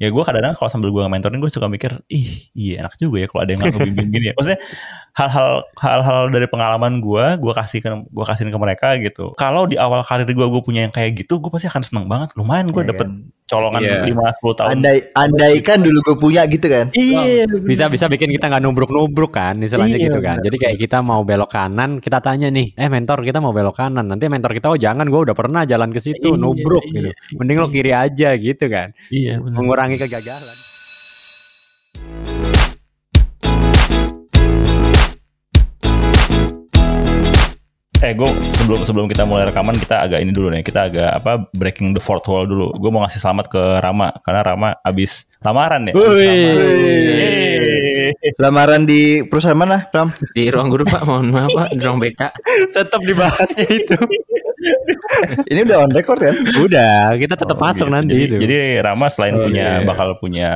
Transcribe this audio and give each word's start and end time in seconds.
ya 0.00 0.08
gue 0.08 0.22
kadang-kadang 0.24 0.56
kalau 0.56 0.70
sambil 0.72 0.88
gue 0.88 1.02
mentorin 1.04 1.36
gue 1.36 1.52
suka 1.52 1.68
mikir 1.68 2.00
ih 2.08 2.48
iya 2.56 2.80
enak 2.80 2.96
juga 2.96 3.20
ya 3.20 3.26
kalau 3.28 3.40
ada 3.44 3.50
yang 3.52 3.60
ngebimbing 3.62 4.08
gini 4.16 4.26
ya 4.28 4.34
maksudnya 4.34 4.60
hal-hal 5.12 5.60
hal-hal 5.76 6.20
dari 6.30 6.46
pengalaman 6.48 6.98
gue 6.98 7.24
gue 7.36 7.52
kasih 7.52 7.78
ke 7.78 7.88
gue 8.08 8.24
kasihin 8.24 8.48
ke 8.48 8.56
mereka 8.56 8.96
gitu 8.96 9.36
kalau 9.36 9.68
di 9.68 9.76
awal 9.76 10.00
karir 10.00 10.24
gue 10.24 10.46
gue 10.46 10.62
punya 10.64 10.88
yang 10.88 10.94
kayak 10.94 11.20
gitu 11.20 11.36
gue 11.36 11.50
pasti 11.52 11.68
akan 11.68 11.82
seneng 11.84 12.06
banget 12.08 12.32
lumayan 12.34 12.72
gue 12.72 12.80
Iya 12.80 12.90
dapet 12.96 13.06
kan? 13.06 13.28
colongan 13.50 13.82
Iya. 13.82 14.06
lima 14.06 14.30
sepuluh 14.30 14.54
tahun 14.54 14.70
Andai 14.78 14.98
andai 15.10 15.54
kan 15.58 15.82
dulu 15.82 15.98
gue 16.06 16.16
punya 16.16 16.46
gitu 16.46 16.70
kan. 16.70 16.86
iya 16.94 17.50
bisa 17.50 17.90
bisa 17.90 18.06
bikin 18.06 18.30
kita 18.30 18.46
nggak 18.46 18.62
nubruk-nubruk 18.62 19.34
kan 19.34 19.58
istilahnya 19.58 19.98
Iya, 19.98 20.06
gitu 20.06 20.18
kan 20.22 20.38
jadi 20.38 20.54
kayak 20.56 20.76
kita 20.78 21.02
mau 21.02 21.26
belok 21.26 21.50
kanan 21.50 21.98
kita 21.98 22.22
tanya 22.22 22.46
nih 22.46 22.78
eh 22.78 22.86
mentor 22.86 23.26
kita 23.26 23.42
mau 23.42 23.50
belok 23.50 23.74
kanan 23.74 24.06
nanti 24.06 24.30
mentor 24.30 24.54
kita 24.54 24.70
oh 24.70 24.78
jangan 24.78 25.02
gue 25.04 25.20
udah 25.26 25.34
pernah 25.34 25.66
jalan 25.66 25.90
ke 25.90 25.98
situ 25.98 26.30
Iya, 26.30 26.38
nubruk 26.38 26.86
iya. 26.94 27.10
gitu 27.10 27.10
mending 27.42 27.58
lo 27.58 27.66
kiri 27.66 27.90
aja 27.90 28.38
gitu 28.38 28.64
kan 28.70 28.94
iya 29.10 29.42
bener. 29.42 29.58
mengurangi 29.58 29.89
kegagalan 29.96 30.58
Eh 38.00 38.16
gue 38.16 38.30
sebelum 38.56 38.80
sebelum 38.88 39.06
kita 39.12 39.28
mulai 39.28 39.44
rekaman 39.52 39.76
kita 39.76 40.00
agak 40.00 40.24
ini 40.24 40.32
dulu 40.32 40.48
nih 40.48 40.64
kita 40.64 40.88
agak 40.88 41.20
apa 41.20 41.44
breaking 41.52 41.92
the 41.92 42.00
fourth 42.00 42.24
wall 42.32 42.48
dulu. 42.48 42.72
Gue 42.80 42.88
mau 42.88 43.04
ngasih 43.04 43.20
selamat 43.20 43.52
ke 43.52 43.60
Rama 43.60 44.08
karena 44.24 44.40
Rama 44.40 44.72
abis 44.80 45.28
lamaran 45.44 45.84
ya. 45.84 45.92
Abis 45.92 46.08
Wih. 46.08 46.32
lamaran. 46.32 48.00
Lamaran 48.40 48.82
di 48.88 49.20
perusahaan 49.28 49.56
mana, 49.56 49.88
Ram? 49.92 50.12
Di 50.32 50.48
ruang 50.48 50.68
guru 50.72 50.84
Pak, 50.88 51.04
mohon 51.08 51.28
maaf 51.32 51.52
Pak, 51.52 51.76
di 51.76 51.80
ruang 51.84 52.00
BK. 52.00 52.20
tetap 52.76 53.00
dibahasnya 53.04 53.68
itu 53.68 53.96
Ini 55.46 55.60
udah 55.64 55.76
on 55.80 55.90
record 55.90 56.20
kan? 56.20 56.34
udah 56.56 57.16
kita 57.16 57.34
tetap 57.34 57.56
Oh, 57.56 57.62
masuk 57.62 57.86
gitu. 57.86 57.94
nanti 57.94 58.12
jadi, 58.12 58.24
itu 58.24 58.36
Jadi 58.40 58.58
Rama 58.80 59.06
selain 59.08 59.34
Oh, 59.34 59.44
punya 59.44 59.66
iya. 59.74 59.84
bakal 59.84 60.08
punya 60.16 60.50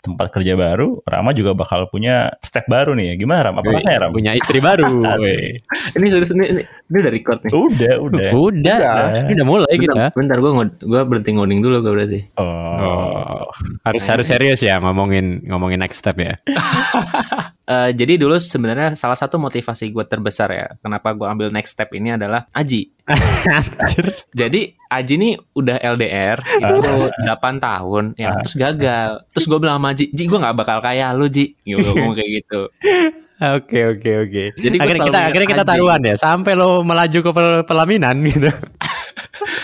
tempat 0.00 0.26
kerja 0.30 0.52
baru, 0.54 1.02
Rama 1.02 1.30
juga 1.32 1.52
bakal 1.52 1.86
punya 1.86 2.30
step 2.40 2.66
baru 2.66 2.94
nih. 2.94 3.12
ya. 3.12 3.14
Gimana 3.16 3.40
Ram? 3.46 3.54
Apakah 3.58 3.82
ya 3.82 3.98
Ram? 3.98 4.10
punya 4.10 4.32
istri 4.32 4.58
baru. 4.58 4.86
Ini 5.98 6.06
serius 6.08 6.30
ini, 6.30 6.44
ini, 6.48 6.62
ini 6.62 6.96
udah 6.98 7.12
record 7.12 7.38
nih. 7.42 7.52
Udah, 7.52 7.94
udah. 7.98 8.30
udah 8.30 8.76
Udah. 8.78 9.22
ini 9.22 9.32
udah 9.34 9.46
mulai 9.46 9.74
kita 9.74 9.92
Bentar, 10.14 10.14
bentar 10.14 10.36
gue 10.38 10.52
gua 10.84 11.00
berhenti 11.04 11.30
ngoding 11.34 11.60
dulu 11.60 11.76
gue 11.82 11.92
berarti. 11.92 12.20
Oh. 12.38 12.46
Oh, 12.78 13.46
harus 13.82 14.04
harus 14.06 14.26
serius 14.26 14.62
ya 14.62 14.78
ngomongin 14.78 15.42
ngomongin 15.46 15.82
next 15.82 15.98
step 15.98 16.14
ya. 16.16 16.38
Eh, 17.68 17.90
jadi 17.92 18.16
dulu 18.16 18.40
sebenarnya 18.40 18.96
salah 18.96 19.12
satu 19.12 19.36
motivasi 19.36 19.92
gue 19.92 20.00
terbesar 20.00 20.48
ya, 20.48 20.66
kenapa 20.80 21.12
gue 21.12 21.28
ambil 21.28 21.52
next 21.52 21.76
step 21.76 21.92
ini 21.92 22.16
adalah 22.16 22.48
Aji. 22.48 22.96
Jadi 24.32 24.72
Aji 24.88 25.14
ini 25.20 25.30
udah 25.52 25.76
LDR 25.76 26.40
itu 26.40 26.92
8 27.28 27.28
tahun, 27.60 28.16
ya 28.16 28.32
terus 28.40 28.56
gagal. 28.56 29.10
Terus 29.36 29.44
gue 29.44 29.58
bilang 29.60 29.76
sama 29.76 29.92
Aji, 29.92 30.08
Ji 30.08 30.24
gue 30.24 30.38
nggak 30.40 30.56
bakal 30.56 30.80
kaya 30.80 31.12
lu 31.12 31.28
Ji, 31.28 31.60
gue 31.60 31.76
ngomong 31.92 32.16
kayak 32.16 32.30
gitu. 32.40 32.60
Oke 33.38 33.78
oke 33.86 34.10
oke. 34.24 34.44
Jadi 34.56 34.76
akhirnya 34.80 35.04
kita 35.04 35.20
akhirnya 35.28 35.48
kita 35.52 35.64
taruhan 35.68 36.00
ya 36.02 36.14
sampai 36.16 36.52
lo 36.56 36.80
melaju 36.80 37.18
ke 37.20 37.30
pel- 37.30 37.64
pelaminan 37.68 38.16
gitu. 38.24 38.48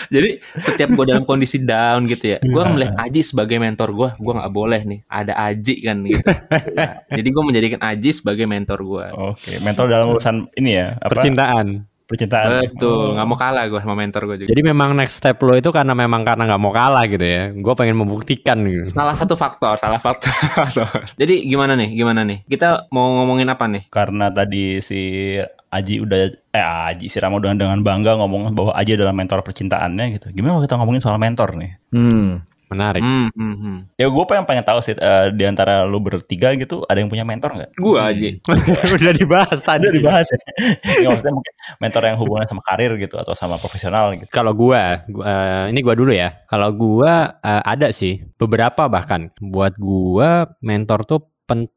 Jadi 0.09 0.41
setiap 0.57 0.89
gue 0.93 1.05
dalam 1.05 1.25
kondisi 1.25 1.61
down 1.61 2.05
gitu 2.09 2.35
ya, 2.35 2.39
gue 2.41 2.63
melihat 2.71 2.95
Aji 2.99 3.21
sebagai 3.21 3.57
mentor 3.57 3.89
gue, 3.93 4.09
gue 4.17 4.33
nggak 4.35 4.53
boleh 4.53 4.81
nih 4.85 4.99
ada 5.09 5.33
Aji 5.49 5.75
kan 5.81 5.97
gitu. 6.05 6.29
Ya, 6.75 7.03
Jadi 7.19 7.29
gue 7.31 7.43
menjadikan 7.43 7.79
Aji 7.81 8.09
sebagai 8.13 8.45
mentor 8.49 8.79
gue. 8.81 9.05
Oke, 9.13 9.51
mentor 9.61 9.85
dalam 9.89 10.13
urusan 10.13 10.49
ini 10.57 10.71
ya, 10.77 10.97
apa? 10.99 11.11
Percintaan. 11.15 11.67
Percintaan. 12.05 12.69
Betul, 12.69 13.17
nggak 13.17 13.25
mau 13.25 13.33
kalah 13.33 13.65
gue 13.65 13.81
sama 13.81 13.97
mentor 13.97 14.21
gue 14.29 14.37
juga. 14.45 14.49
Jadi 14.53 14.61
memang 14.61 14.93
next 14.93 15.17
step 15.17 15.41
lo 15.41 15.57
itu 15.57 15.73
karena 15.73 15.97
memang 15.97 16.21
karena 16.21 16.45
nggak 16.45 16.61
mau 16.61 16.69
kalah 16.69 17.09
gitu 17.09 17.25
ya. 17.25 17.49
Gue 17.49 17.73
pengen 17.73 17.97
membuktikan 17.97 18.61
gitu. 18.61 18.85
Salah 18.85 19.17
satu 19.17 19.33
faktor, 19.33 19.73
salah 19.81 19.97
faktor. 19.97 20.29
Jadi 21.21 21.49
gimana 21.49 21.73
nih, 21.73 21.97
gimana 21.97 22.21
nih? 22.21 22.45
Kita 22.45 22.85
mau 22.93 23.09
ngomongin 23.21 23.49
apa 23.49 23.65
nih? 23.65 23.89
Karena 23.89 24.29
tadi 24.29 24.85
si 24.85 25.33
Aji 25.75 25.99
udah 25.99 26.31
eh 26.55 26.65
Aji 26.93 27.11
si 27.11 27.17
Rama 27.19 27.43
udah 27.43 27.51
dengan 27.51 27.79
bangga 27.83 28.15
ngomong 28.15 28.55
bahwa 28.55 28.71
Aji 28.71 28.95
adalah 28.95 29.11
mentor 29.11 29.43
percintaannya 29.43 30.15
gitu. 30.15 30.31
Gimana 30.31 30.59
kalau 30.59 30.63
kita 30.63 30.75
ngomongin 30.79 31.01
soal 31.03 31.19
mentor 31.19 31.59
nih? 31.59 31.71
Hmm. 31.91 32.43
Menarik. 32.65 33.05
Hmm, 33.05 33.29
hmm, 33.29 33.55
hmm. 33.61 33.77
Ya 33.93 34.09
gue 34.09 34.25
pengen 34.25 34.49
pengen 34.49 34.65
tahu 34.65 34.81
sih 34.81 34.97
eh, 34.97 35.29
di 35.37 35.45
antara 35.45 35.85
lu 35.85 36.01
bertiga 36.01 36.49
gitu 36.57 36.81
ada 36.89 36.97
yang 36.97 37.13
punya 37.13 37.21
mentor 37.21 37.53
nggak? 37.53 37.71
Gue 37.77 37.99
Aji. 38.01 38.29
Udah 38.97 39.13
dibahas 39.13 39.59
tadi. 39.61 39.85
Ada 39.85 39.93
dibahas 39.93 40.25
ya. 40.25 40.39
ya 41.05 41.07
maksudnya 41.13 41.33
mungkin 41.37 41.53
mentor 41.77 42.01
yang 42.09 42.17
hubungannya 42.17 42.49
sama 42.49 42.63
karir 42.65 42.97
gitu 42.97 43.21
atau 43.21 43.37
sama 43.37 43.61
profesional 43.61 44.17
gitu. 44.17 44.31
Kalau 44.33 44.55
gua, 44.57 45.05
gua 45.05 45.25
eh, 45.29 45.63
ini 45.75 45.79
gua 45.85 45.93
dulu 45.93 46.09
ya. 46.09 46.41
Kalau 46.49 46.73
gua 46.73 47.37
eh, 47.37 47.63
ada 47.69 47.93
sih 47.93 48.25
beberapa 48.39 48.89
bahkan 48.89 49.29
buat 49.37 49.77
gua 49.77 50.49
mentor 50.65 51.05
tuh 51.05 51.21
penting 51.45 51.74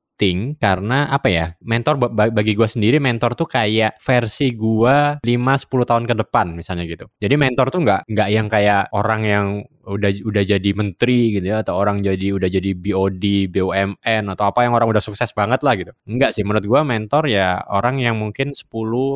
karena 0.58 1.06
apa 1.14 1.28
ya? 1.30 1.46
Mentor 1.62 1.94
ba- 2.02 2.10
ba- 2.12 2.32
bagi 2.34 2.52
gua 2.58 2.66
sendiri 2.66 2.98
mentor 2.98 3.38
tuh 3.38 3.46
kayak 3.46 4.02
versi 4.02 4.50
gua 4.58 5.16
5 5.22 5.54
10 5.54 5.86
tahun 5.86 6.04
ke 6.10 6.14
depan 6.26 6.52
misalnya 6.58 6.84
gitu. 6.90 7.06
Jadi 7.22 7.34
mentor 7.38 7.70
tuh 7.70 7.80
nggak 7.86 8.00
nggak 8.10 8.28
yang 8.34 8.46
kayak 8.50 8.90
orang 8.92 9.22
yang 9.22 9.46
udah 9.88 10.10
udah 10.28 10.42
jadi 10.44 10.70
menteri 10.76 11.32
gitu 11.32 11.48
ya 11.48 11.64
atau 11.64 11.74
orang 11.80 12.04
jadi 12.04 12.36
udah 12.36 12.48
jadi 12.52 12.70
BOD, 12.76 13.48
BUMN 13.48 14.22
atau 14.28 14.44
apa 14.52 14.68
yang 14.68 14.76
orang 14.76 14.92
udah 14.92 15.00
sukses 15.00 15.32
banget 15.32 15.64
lah 15.64 15.74
gitu. 15.80 15.92
Enggak 16.04 16.36
sih 16.36 16.44
menurut 16.44 16.64
gua 16.68 16.84
mentor 16.84 17.24
ya 17.26 17.64
orang 17.72 17.98
yang 17.98 18.20
mungkin 18.20 18.52
10 18.52 18.68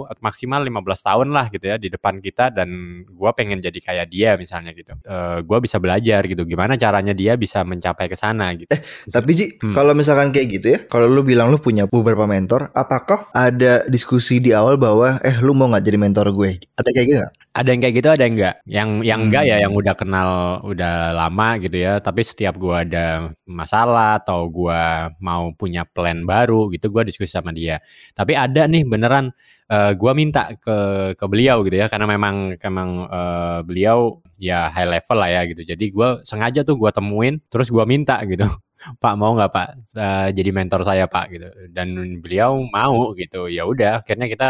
atau 0.09 0.21
maksimal 0.25 0.65
15 0.65 0.81
tahun 1.05 1.29
lah 1.31 1.47
gitu 1.53 1.65
ya 1.69 1.77
di 1.77 1.93
depan 1.93 2.19
kita 2.19 2.49
dan 2.49 2.69
gua 3.13 3.37
pengen 3.37 3.61
jadi 3.61 3.77
kayak 3.77 4.07
dia 4.09 4.31
misalnya 4.41 4.73
gitu. 4.73 4.97
Eh 5.05 5.45
gua 5.45 5.61
bisa 5.61 5.77
belajar 5.77 6.25
gitu 6.25 6.43
gimana 6.49 6.81
caranya 6.81 7.13
dia 7.13 7.37
bisa 7.37 7.61
mencapai 7.63 8.09
ke 8.09 8.17
sana 8.17 8.49
gitu. 8.57 8.73
Tapi 9.13 9.31
Ji, 9.33 9.47
Hmm. 9.61 9.77
kalau 9.77 9.93
misalkan 9.93 10.33
kayak 10.33 10.49
gitu 10.61 10.67
ya, 10.77 10.79
kalau 10.89 11.07
lu 11.09 11.21
bilang 11.21 11.53
lu 11.53 11.61
punya 11.61 11.85
beberapa 11.85 12.25
mentor, 12.25 12.73
apakah 12.73 13.29
ada 13.37 13.85
diskusi 13.87 14.41
di 14.41 14.51
awal 14.57 14.81
bahwa 14.81 15.21
eh 15.21 15.37
lu 15.45 15.53
mau 15.53 15.69
nggak 15.69 15.85
jadi 15.85 15.99
mentor 16.01 16.33
gue? 16.33 16.63
Ada 16.79 16.89
kayak 16.91 17.07
gitu 17.09 17.19
nggak? 17.21 17.35
ada 17.53 17.69
yang 17.69 17.81
kayak 17.85 17.95
gitu 18.01 18.09
ada 18.09 18.23
yang 18.25 18.33
enggak 18.33 18.55
yang 18.65 18.91
yang 19.05 19.21
Hmm. 19.21 19.27
enggak 19.29 19.45
ya 19.45 19.57
yang 19.61 19.73
udah 19.77 19.93
kenal 19.93 20.29
udah 20.63 21.11
lama 21.11 21.59
gitu 21.59 21.75
ya 21.75 21.99
tapi 21.99 22.23
setiap 22.23 22.55
gua 22.55 22.87
ada 22.87 23.35
masalah 23.45 24.23
atau 24.23 24.47
gua 24.47 25.11
mau 25.19 25.51
punya 25.59 25.83
plan 25.83 26.23
baru 26.23 26.71
gitu 26.71 26.89
gua 26.95 27.03
diskusi 27.03 27.35
sama 27.35 27.51
dia. 27.51 27.83
Tapi 28.15 28.39
ada 28.39 28.71
nih 28.71 28.87
beneran 28.87 29.35
eh, 29.71 29.93
gua 29.99 30.13
minta 30.15 30.55
ke 30.57 30.77
ke 31.19 31.25
beliau 31.27 31.67
gitu 31.67 31.77
ya 31.83 31.91
karena 31.91 32.07
memang 32.07 32.55
memang 32.57 32.89
eh, 33.11 33.61
beliau 33.67 34.23
ya 34.39 34.71
high 34.71 34.89
level 34.89 35.19
lah 35.19 35.31
ya 35.31 35.43
gitu. 35.51 35.63
Jadi 35.67 35.85
gua 35.91 36.23
sengaja 36.23 36.63
tuh 36.63 36.79
gua 36.79 36.95
temuin 36.95 37.43
terus 37.51 37.69
gua 37.69 37.83
minta 37.85 38.23
gitu. 38.25 38.47
Pak 39.03 39.15
mau 39.19 39.35
nggak 39.35 39.51
Pak? 39.55 39.69
Eh, 39.99 40.29
jadi 40.39 40.51
mentor 40.55 40.83
saya 40.87 41.07
Pak 41.11 41.27
gitu. 41.35 41.49
Dan 41.75 42.19
beliau 42.23 42.63
mau 42.71 43.15
gitu. 43.19 43.47
Ya 43.51 43.67
udah 43.67 44.03
akhirnya 44.03 44.27
kita 44.31 44.49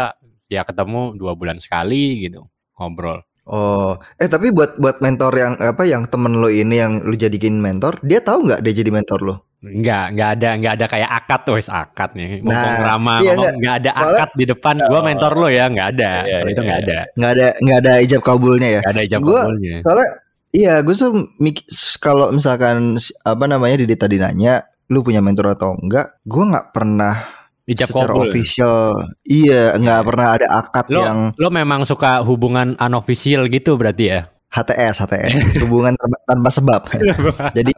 ya 0.49 0.61
ketemu 0.67 1.17
dua 1.17 1.33
bulan 1.33 1.57
sekali 1.57 2.29
gitu 2.29 2.45
ngobrol. 2.77 3.21
Oh, 3.43 3.99
eh 4.15 4.31
tapi 4.31 4.55
buat 4.55 4.79
buat 4.79 5.03
mentor 5.03 5.35
yang 5.35 5.53
apa 5.59 5.83
yang 5.83 6.07
temen 6.07 6.39
lo 6.39 6.47
ini 6.47 6.79
yang 6.79 7.03
lu 7.03 7.11
jadiin 7.11 7.59
mentor, 7.59 7.99
dia 7.99 8.23
tahu 8.23 8.47
nggak 8.47 8.63
dia 8.63 8.71
jadi 8.71 8.87
mentor 8.87 9.19
lo? 9.19 9.35
Enggak, 9.59 10.11
enggak 10.11 10.29
ada 10.39 10.49
enggak 10.55 10.73
ada 10.75 10.85
kayak 10.87 11.09
akad 11.11 11.39
tuh, 11.43 11.53
wes 11.55 11.67
akad 11.67 12.15
nih. 12.15 12.39
Ngomong 12.39 12.55
Nah, 12.55 12.79
Rama 12.79 13.13
iya, 13.19 13.31
ngomong 13.31 13.55
enggak 13.59 13.75
ada 13.79 13.91
Soalnya- 13.91 14.15
akad 14.15 14.29
di 14.33 14.45
depan 14.47 14.75
gua 14.87 15.01
mentor 15.01 15.33
lo 15.35 15.47
ya, 15.47 15.63
enggak 15.67 15.87
ada. 15.91 16.11
Iya, 16.23 16.37
Kalau 16.39 16.47
itu 16.47 16.53
iya, 16.53 16.63
enggak 16.63 16.79
iya. 16.79 16.83
ada. 16.87 16.99
Nggak 17.15 17.31
ada 17.31 17.47
nggak 17.59 17.77
ada 17.79 17.93
ijab 17.99 18.21
kabulnya 18.23 18.69
ya? 18.69 18.79
Enggak 18.79 18.95
ada 18.95 19.03
ijab 19.03 19.19
Gua- 19.19 19.43
kabulnya. 19.43 19.75
Soalnya 19.83 20.07
iya, 20.53 20.73
gue 20.79 20.95
tuh 20.95 21.11
mik- 21.39 21.67
kalau 21.99 22.27
misalkan 22.31 22.75
apa 23.23 23.45
namanya 23.45 23.75
di 23.77 23.95
tadi 23.95 24.15
nanya 24.19 24.53
lu 24.87 24.99
punya 24.99 25.19
mentor 25.19 25.51
atau 25.51 25.75
enggak, 25.75 26.19
gue 26.23 26.43
nggak 26.43 26.67
pernah 26.71 27.15
Ijab 27.63 27.87
secara 27.87 28.11
kabul. 28.11 28.27
official, 28.27 28.79
iya 29.23 29.71
nggak 29.73 30.01
pernah 30.03 30.27
ada 30.35 30.47
akad 30.51 30.85
Lo 30.91 30.99
yang 30.99 31.19
lo 31.33 31.47
memang 31.47 31.87
suka 31.87 32.19
hubungan 32.19 32.75
unofficial 32.75 33.47
gitu 33.47 33.79
berarti 33.79 34.03
ya? 34.09 34.21
HTS 34.51 34.99
HTS 35.01 35.31
hubungan 35.63 35.95
tanpa, 35.95 36.17
tanpa 36.27 36.49
sebab. 36.51 36.81
Jadi 37.57 37.71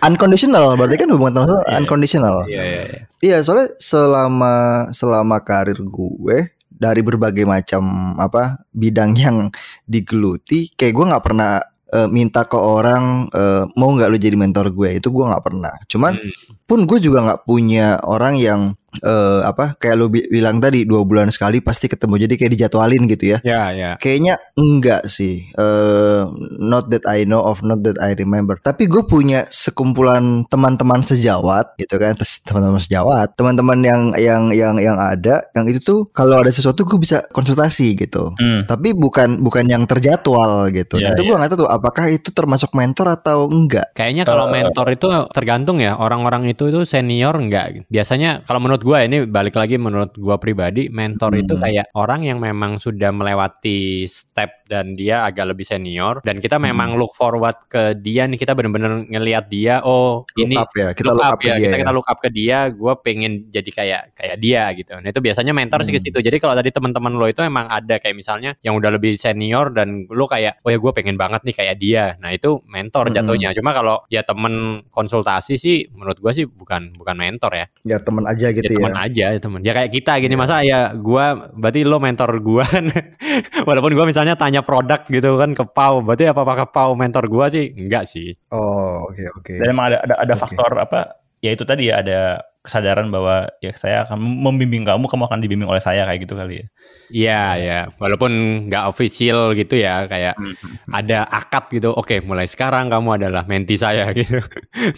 unconditional 0.00 0.74
berarti 0.74 0.96
kan 0.96 1.08
hubungan 1.10 1.34
tanpa 1.34 1.48
sebab 1.50 1.66
Iya. 1.66 1.76
unconditional. 1.76 2.36
Iya, 2.46 2.62
iya, 2.62 2.82
iya. 2.86 3.00
Iya, 3.20 3.36
soalnya 3.40 3.74
selama 3.76 4.54
selama 4.90 5.36
karir 5.40 5.78
gue 5.78 6.38
dari 6.68 7.00
berbagai 7.00 7.42
macam 7.42 7.82
apa 8.14 8.62
bidang 8.70 9.14
yang 9.14 9.50
digeluti, 9.84 10.70
kayak 10.72 10.92
gue 10.92 11.06
nggak 11.10 11.24
pernah 11.24 11.58
eh, 11.90 12.06
minta 12.06 12.42
ke 12.42 12.54
orang 12.54 13.30
eh, 13.30 13.64
mau 13.74 13.90
nggak 13.90 14.08
lu 14.08 14.18
jadi 14.18 14.34
mentor 14.34 14.70
gue 14.70 14.98
itu 14.98 15.08
gue 15.08 15.24
nggak 15.24 15.44
pernah. 15.44 15.74
Cuman 15.86 16.12
Hmm. 16.14 16.30
pun 16.64 16.86
gue 16.86 16.98
juga 16.98 17.22
nggak 17.22 17.42
punya 17.42 17.98
orang 18.02 18.34
yang 18.34 18.60
eh 19.00 19.40
apa 19.42 19.74
kayak 19.74 19.96
lu 19.96 20.06
bi- 20.06 20.28
bilang 20.28 20.58
tadi 20.58 20.84
dua 20.84 21.02
bulan 21.02 21.28
sekali 21.28 21.58
pasti 21.58 21.88
ketemu 21.88 22.28
jadi 22.28 22.34
kayak 22.36 22.52
dijadwalin 22.54 23.04
gitu 23.08 23.24
ya 23.26 23.38
Ya, 23.42 23.70
ya. 23.70 23.90
Kayaknya 23.98 24.34
enggak 24.54 25.04
sih. 25.06 25.50
Eh, 25.50 26.22
not 26.58 26.88
that 26.88 27.04
I 27.04 27.24
know 27.24 27.42
of, 27.42 27.60
not 27.60 27.82
that 27.82 27.98
I 27.98 28.14
remember. 28.14 28.56
Tapi 28.56 28.86
gue 28.86 29.02
punya 29.04 29.44
sekumpulan 29.48 30.46
teman-teman 30.46 31.02
sejawat, 31.02 31.74
gitu 31.76 31.98
kan? 31.98 32.14
Teman-teman 32.46 32.78
sejawat, 32.78 33.34
teman-teman 33.34 33.78
yang 33.82 34.02
yang 34.16 34.42
yang 34.54 34.74
yang 34.78 34.96
ada, 34.96 35.44
yang 35.52 35.66
itu 35.66 35.82
tuh 35.82 36.00
kalau 36.10 36.40
ada 36.40 36.48
sesuatu 36.48 36.86
gue 36.86 36.96
bisa 36.96 37.20
konsultasi 37.32 37.98
gitu. 37.98 38.32
Hmm. 38.38 38.64
Tapi 38.64 38.94
bukan 38.94 39.42
bukan 39.42 39.66
yang 39.66 39.84
terjadwal 39.84 40.70
gitu. 40.70 41.00
Iya, 41.00 41.10
nah, 41.10 41.14
itu 41.16 41.22
gue 41.26 41.36
nggak 41.36 41.50
tahu 41.52 41.60
tuh 41.66 41.70
apakah 41.70 42.04
itu 42.08 42.28
termasuk 42.30 42.70
mentor 42.72 43.10
atau 43.10 43.50
enggak. 43.50 43.92
Kayaknya 43.92 44.24
kalau 44.24 44.46
Eh, 44.46 44.62
mentor 44.62 44.86
itu 44.92 45.08
tergantung 45.32 45.80
ya 45.80 45.96
orang-orang 45.98 46.46
itu 46.46 46.68
itu 46.68 46.84
senior 46.84 47.34
enggak. 47.34 47.88
Biasanya 47.88 48.44
kalau 48.44 48.60
menurut 48.62 48.83
gua 48.84 49.00
ini 49.00 49.24
balik 49.24 49.56
lagi 49.56 49.80
menurut 49.80 50.12
gua 50.14 50.36
pribadi 50.36 50.92
mentor 50.92 51.32
itu 51.34 51.56
Hmm. 51.56 51.62
kayak 51.64 51.86
orang 51.96 52.20
yang 52.22 52.36
memang 52.36 52.76
sudah 52.76 53.08
melewati 53.08 54.04
step 54.04 54.68
dan 54.68 54.92
dia 54.92 55.24
agak 55.24 55.48
lebih 55.50 55.64
senior 55.64 56.20
dan 56.20 56.38
kita 56.38 56.56
Hmm. 56.56 56.68
memang 56.68 57.00
look 57.00 57.16
forward 57.16 57.56
ke 57.66 57.96
dia 57.96 58.28
nih 58.28 58.36
kita 58.36 58.52
bener-bener 58.52 59.08
ngelihat 59.08 59.48
dia 59.48 59.80
oh 59.80 60.28
Look 60.28 60.44
ini 60.44 60.56
up 60.56 60.68
ya, 60.72 60.92
kita 60.92 61.08
look 61.08 61.16
look, 61.16 61.24
up 61.24 61.36
up, 61.36 61.40
ya, 61.40 61.54
dia 61.56 61.64
kita 61.64 61.76
ya. 61.76 61.80
kita 61.80 61.92
look 61.92 62.08
up 62.08 62.18
ke 62.20 62.28
dia 62.28 62.58
gue 62.68 62.92
pengen 63.00 63.32
jadi 63.48 63.70
kayak 63.72 64.02
kayak 64.12 64.36
dia 64.36 64.62
gitu 64.76 64.92
nah 65.00 65.08
itu 65.08 65.20
biasanya 65.20 65.52
mentor 65.52 65.80
sih 65.82 65.92
ke 65.92 66.00
Hmm. 66.00 66.06
situ 66.12 66.18
jadi 66.20 66.36
kalau 66.36 66.52
tadi 66.52 66.68
teman-teman 66.68 67.12
lo 67.14 67.24
itu 67.24 67.40
emang 67.40 67.64
ada 67.66 67.96
kayak 67.96 68.12
misalnya 68.12 68.52
yang 68.60 68.76
udah 68.76 68.92
lebih 68.92 69.16
senior 69.16 69.72
dan 69.72 70.04
lo 70.10 70.28
kayak 70.28 70.60
oh 70.60 70.68
ya 70.68 70.76
gue 70.76 70.92
pengen 70.92 71.16
banget 71.16 71.40
nih 71.42 71.54
kayak 71.54 71.76
dia 71.80 72.04
nah 72.20 72.28
itu 72.28 72.60
mentor 72.66 73.08
Hmm. 73.08 73.16
jatuhnya 73.16 73.56
cuma 73.56 73.72
kalau 73.72 74.04
ya 74.08 74.20
temen 74.20 74.84
konsultasi 74.90 75.54
sih 75.56 75.88
menurut 75.92 76.18
gue 76.18 76.32
sih 76.32 76.44
bukan 76.44 76.92
bukan 76.92 77.16
mentor 77.16 77.52
ya 77.54 77.66
Ya 77.84 77.96
teman 78.00 78.24
aja 78.24 78.50
gitu 78.50 78.66
ya. 78.66 78.73
Teman 78.76 78.94
aja 78.94 79.24
ya 79.28 79.38
teman 79.38 79.60
ya 79.60 79.72
kayak 79.72 79.90
kita 79.90 80.12
gini 80.18 80.32
Iya. 80.32 80.40
masa 80.40 80.56
ya 80.60 80.80
gue 80.92 81.24
berarti 81.52 81.80
lo 81.82 81.98
mentor 81.98 82.30
gue 82.38 82.64
kan 82.64 82.84
walaupun 83.68 83.92
gue 83.92 84.04
misalnya 84.04 84.34
tanya 84.34 84.60
produk 84.60 85.02
gitu 85.04 85.36
kan 85.36 85.50
ke 85.50 85.64
Pau 85.66 86.00
berarti 86.00 86.26
apa 86.26 86.40
apa 86.40 86.54
ke 86.56 86.66
Pau 86.70 86.92
mentor 86.92 87.24
gue 87.26 87.46
sih 87.48 87.64
enggak 87.72 88.04
sih 88.04 88.34
Oh, 88.48 89.06
oke 89.06 89.22
oke. 89.38 89.54
Dan 89.56 89.70
emang 89.70 89.90
ada 89.90 89.98
ada, 90.00 90.14
ada 90.20 90.34
Oke. 90.34 90.40
faktor 90.40 90.70
apa? 90.74 91.00
Ya 91.38 91.52
itu 91.52 91.62
tadi 91.62 91.90
ya 91.90 92.00
ada 92.00 92.20
kesadaran 92.64 93.12
bahwa 93.12 93.44
ya 93.60 93.68
saya 93.76 94.08
akan 94.08 94.16
membimbing 94.16 94.88
kamu, 94.88 95.04
kamu 95.04 95.28
akan 95.28 95.38
dibimbing 95.38 95.68
oleh 95.68 95.76
saya 95.78 96.08
kayak 96.08 96.24
gitu 96.24 96.32
kali 96.32 96.64
ya. 96.64 96.66
Iya 97.12 97.42
ya, 97.60 97.78
walaupun 98.00 98.32
nggak 98.72 98.84
official 98.88 99.52
gitu 99.52 99.76
ya, 99.76 100.08
kayak 100.08 100.32
Hmm. 100.40 100.56
ada 100.88 101.28
akad 101.28 101.68
gitu. 101.68 101.92
Oke, 101.92 102.24
mulai 102.24 102.48
sekarang 102.48 102.88
kamu 102.88 103.20
adalah 103.20 103.44
menti 103.44 103.76
saya 103.76 104.08
gitu. 104.16 104.40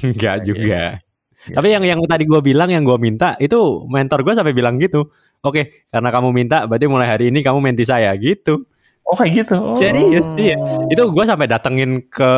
Enggak 0.07 0.37
Iya, 0.39 0.47
juga. 0.47 0.83
Iya. 1.47 1.55
Tapi 1.59 1.69
yang 1.71 1.85
yang 1.87 2.01
tadi 2.07 2.25
gue 2.27 2.41
bilang, 2.43 2.69
yang 2.69 2.83
gue 2.83 2.99
minta 2.99 3.39
itu 3.39 3.87
mentor 3.87 4.27
gue 4.27 4.35
sampai 4.35 4.53
bilang 4.55 4.79
gitu. 4.83 5.07
Oke, 5.47 5.87
karena 5.93 6.11
kamu 6.11 6.29
minta, 6.35 6.67
berarti 6.67 6.87
mulai 6.91 7.07
hari 7.07 7.31
ini 7.31 7.45
kamu 7.45 7.63
menti 7.63 7.87
saya 7.87 8.11
gitu. 8.19 8.67
Oh 9.07 9.15
kayak 9.15 9.47
gitu. 9.47 9.55
Oh. 9.55 9.79
Serius, 9.79 10.27
Oh. 10.27 10.35
iya. 10.35 10.59
Itu 10.91 11.07
gue 11.15 11.25
sampai 11.25 11.47
datengin 11.47 12.03
ke 12.11 12.31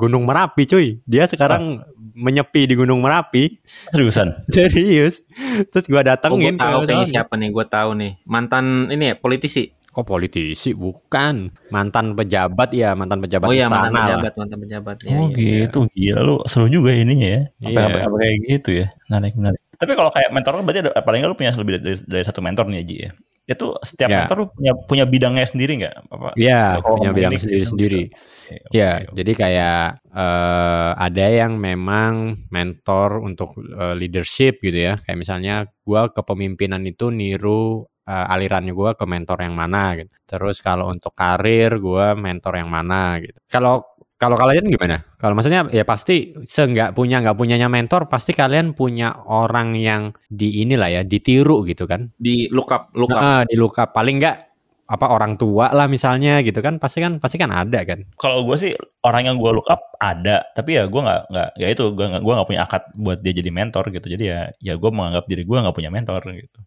Gunung 0.00 0.24
Merapi, 0.24 0.64
cuy. 0.64 0.96
Dia 1.04 1.28
sekarang 1.28 1.84
menyepi 2.16 2.64
di 2.64 2.72
Gunung 2.72 3.04
Merapi. 3.04 3.60
Seriusan. 3.92 4.32
Serius. 4.54 5.20
Terus 5.68 5.84
gue 5.84 5.92
Oh, 5.92 6.00
gue 6.00 6.08
datengin 6.08 6.56
tahu 6.56 6.88
kayaknya 6.88 7.08
siapa 7.12 7.36
nih, 7.36 7.52
gue 7.52 7.66
tahu 7.68 7.90
nih. 8.00 8.12
Mantan 8.24 8.88
ini 8.88 9.12
ya 9.12 9.14
politisi. 9.20 9.73
Kok 9.94 10.02
politisi? 10.04 10.74
Bukan. 10.74 11.54
Mantan 11.70 12.12
pejabat 12.12 12.74
ya, 12.74 12.98
mantan 12.98 13.22
pejabat 13.22 13.46
oh 13.46 13.54
iya, 13.54 13.70
istana 13.70 13.78
mantan 13.80 13.92
lah. 13.94 14.04
pejabat, 14.10 14.32
mantan 14.34 14.58
pejabat. 14.60 14.96
Ya, 15.00 15.14
oh 15.14 15.26
iya. 15.30 15.36
gitu. 15.38 15.78
Gila 15.88 16.20
lu 16.20 16.36
seru 16.44 16.66
juga 16.66 16.90
ininya 16.90 17.28
ya. 17.30 17.42
Apa, 17.62 17.80
Iya. 17.94 18.02
apa, 18.02 18.16
kayak 18.18 18.36
gitu 18.50 18.70
ya. 18.82 18.86
Menarik 19.06 19.32
menarik. 19.38 19.60
Tapi 19.74 19.92
kalau 19.94 20.10
kayak 20.10 20.30
mentor 20.30 20.52
kan 20.54 20.62
berarti 20.62 20.80
ada, 20.82 20.90
paling 20.98 21.18
nggak 21.22 21.30
lu 21.30 21.38
punya 21.38 21.50
lebih 21.54 21.72
dari, 21.78 21.96
dari 22.02 22.24
satu 22.24 22.40
mentor 22.42 22.66
nih 22.66 22.82
Ji 22.82 22.96
ya. 23.06 23.10
Itu 23.44 23.76
setiap 23.84 24.08
Ya. 24.08 24.18
mentor 24.24 24.36
lu 24.40 24.46
punya 24.50 24.72
punya 24.88 25.04
bidangnya 25.04 25.44
sendiri 25.44 25.72
nggak? 25.78 25.94
Apa? 26.08 26.28
Iya, 26.34 26.78
Kalau 26.80 26.96
punya 26.96 27.12
bidang 27.12 27.32
ini 27.32 27.36
ke 27.36 27.42
situ 27.42 27.50
sendiri-sendiri. 27.70 28.02
gitu. 28.02 28.16
Oke, 28.44 28.54
oke, 28.60 28.76
Ya, 28.76 28.90
oke. 29.02 29.12
jadi 29.14 29.32
kayak 29.36 29.80
eh, 30.14 30.90
ada 30.96 31.24
yang 31.28 31.52
memang 31.56 32.12
mentor 32.48 33.20
untuk 33.20 33.54
eh, 33.58 33.94
leadership 33.94 34.58
gitu 34.58 34.78
ya. 34.78 34.94
Kayak 34.96 35.18
misalnya 35.20 35.54
gua 35.84 36.08
kepemimpinan 36.08 36.80
itu 36.82 37.10
niru 37.10 37.84
eh, 38.08 38.32
alirannya 38.34 38.72
gua 38.76 38.92
ke 38.96 39.04
mentor 39.08 39.40
yang 39.44 39.56
mana 39.56 39.98
gitu. 39.98 40.12
Terus 40.24 40.60
kalau 40.60 40.88
untuk 40.92 41.12
karir 41.16 41.76
gua 41.80 42.16
mentor 42.16 42.60
yang 42.60 42.70
mana 42.70 43.20
gitu. 43.20 43.36
Kalau 43.48 43.94
kalau 44.14 44.38
kalian 44.38 44.70
gimana? 44.70 45.02
Kalau 45.18 45.34
maksudnya 45.36 45.66
ya 45.68 45.84
pasti 45.84 46.32
seenggak 46.46 46.94
punya 46.94 47.20
nggak 47.20 47.36
punyanya 47.36 47.66
mentor 47.68 48.06
pasti 48.08 48.32
kalian 48.32 48.72
punya 48.72 49.12
orang 49.26 49.74
yang 49.74 50.14
di 50.30 50.62
inilah 50.64 50.88
ya 50.88 51.02
ditiru 51.02 51.66
gitu 51.66 51.84
kan. 51.84 52.08
Di 52.16 52.48
look 52.48 52.70
up, 52.72 52.94
look 52.94 53.12
up. 53.12 53.20
Nah, 53.20 53.42
di 53.44 53.58
look 53.58 53.76
up 53.76 53.92
paling 53.92 54.22
nggak 54.22 54.54
apa 54.84 55.06
orang 55.08 55.40
tua 55.40 55.72
lah 55.72 55.88
misalnya 55.88 56.44
gitu 56.44 56.60
kan 56.60 56.76
pasti 56.76 57.00
kan 57.00 57.16
pasti 57.16 57.40
kan 57.40 57.48
ada 57.50 57.84
kan. 57.88 58.04
Kalau 58.20 58.44
gue 58.44 58.56
sih 58.56 58.72
orang 59.02 59.32
yang 59.32 59.36
gue 59.40 59.50
look 59.50 59.68
up 59.72 59.80
ada, 60.00 60.44
tapi 60.52 60.76
ya 60.76 60.86
gue 60.86 61.00
nggak 61.00 61.22
nggak 61.32 61.48
ya 61.60 61.66
itu 61.72 61.84
gue 61.92 62.06
nggak 62.06 62.22
gue 62.22 62.32
nggak 62.36 62.48
punya 62.48 62.62
akad 62.68 62.82
buat 62.96 63.18
dia 63.24 63.32
jadi 63.32 63.50
mentor 63.50 63.84
gitu. 63.92 64.06
Jadi 64.08 64.24
ya 64.24 64.40
ya 64.60 64.74
gue 64.76 64.90
menganggap 64.92 65.24
diri 65.28 65.42
gue 65.44 65.58
nggak 65.58 65.76
punya 65.76 65.90
mentor 65.92 66.20
gitu. 66.32 66.58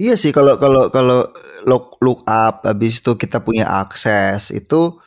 Iya 0.00 0.14
sih 0.18 0.34
kalau 0.34 0.58
kalau 0.58 0.90
kalau 0.90 1.30
look 1.70 1.94
look 2.02 2.20
up 2.26 2.66
habis 2.66 2.98
itu 2.98 3.14
kita 3.14 3.38
punya 3.46 3.64
akses 3.82 4.50
itu 4.50 4.98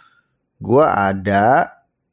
gua 0.62 1.12
ada 1.12 1.68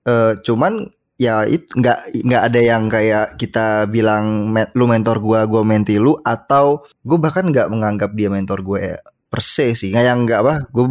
eh, 0.07 0.35
cuman 0.47 0.89
ya 1.21 1.47
itu 1.49 1.67
nggak 1.79 1.99
nggak 2.27 2.43
ada 2.53 2.61
yang 2.63 2.85
kayak 2.91 3.39
kita 3.41 3.87
bilang 3.91 4.51
"Me- 4.55 4.71
lu 4.79 4.87
mentor 4.91 5.19
gua 5.23 5.47
gua 5.47 5.63
menti 5.67 5.97
lu 6.03 6.19
atau 6.27 6.83
gue 7.07 7.19
bahkan 7.21 7.47
nggak 7.49 7.69
menganggap 7.73 8.11
dia 8.19 8.29
mentor 8.33 8.61
gue 8.67 8.99
per 9.31 9.41
se 9.45 9.75
sih. 9.79 9.91
Nggak 9.95 10.05
yang 10.07 10.19
nggak 10.27 10.41
apa 10.45 10.55
gue 10.75 10.85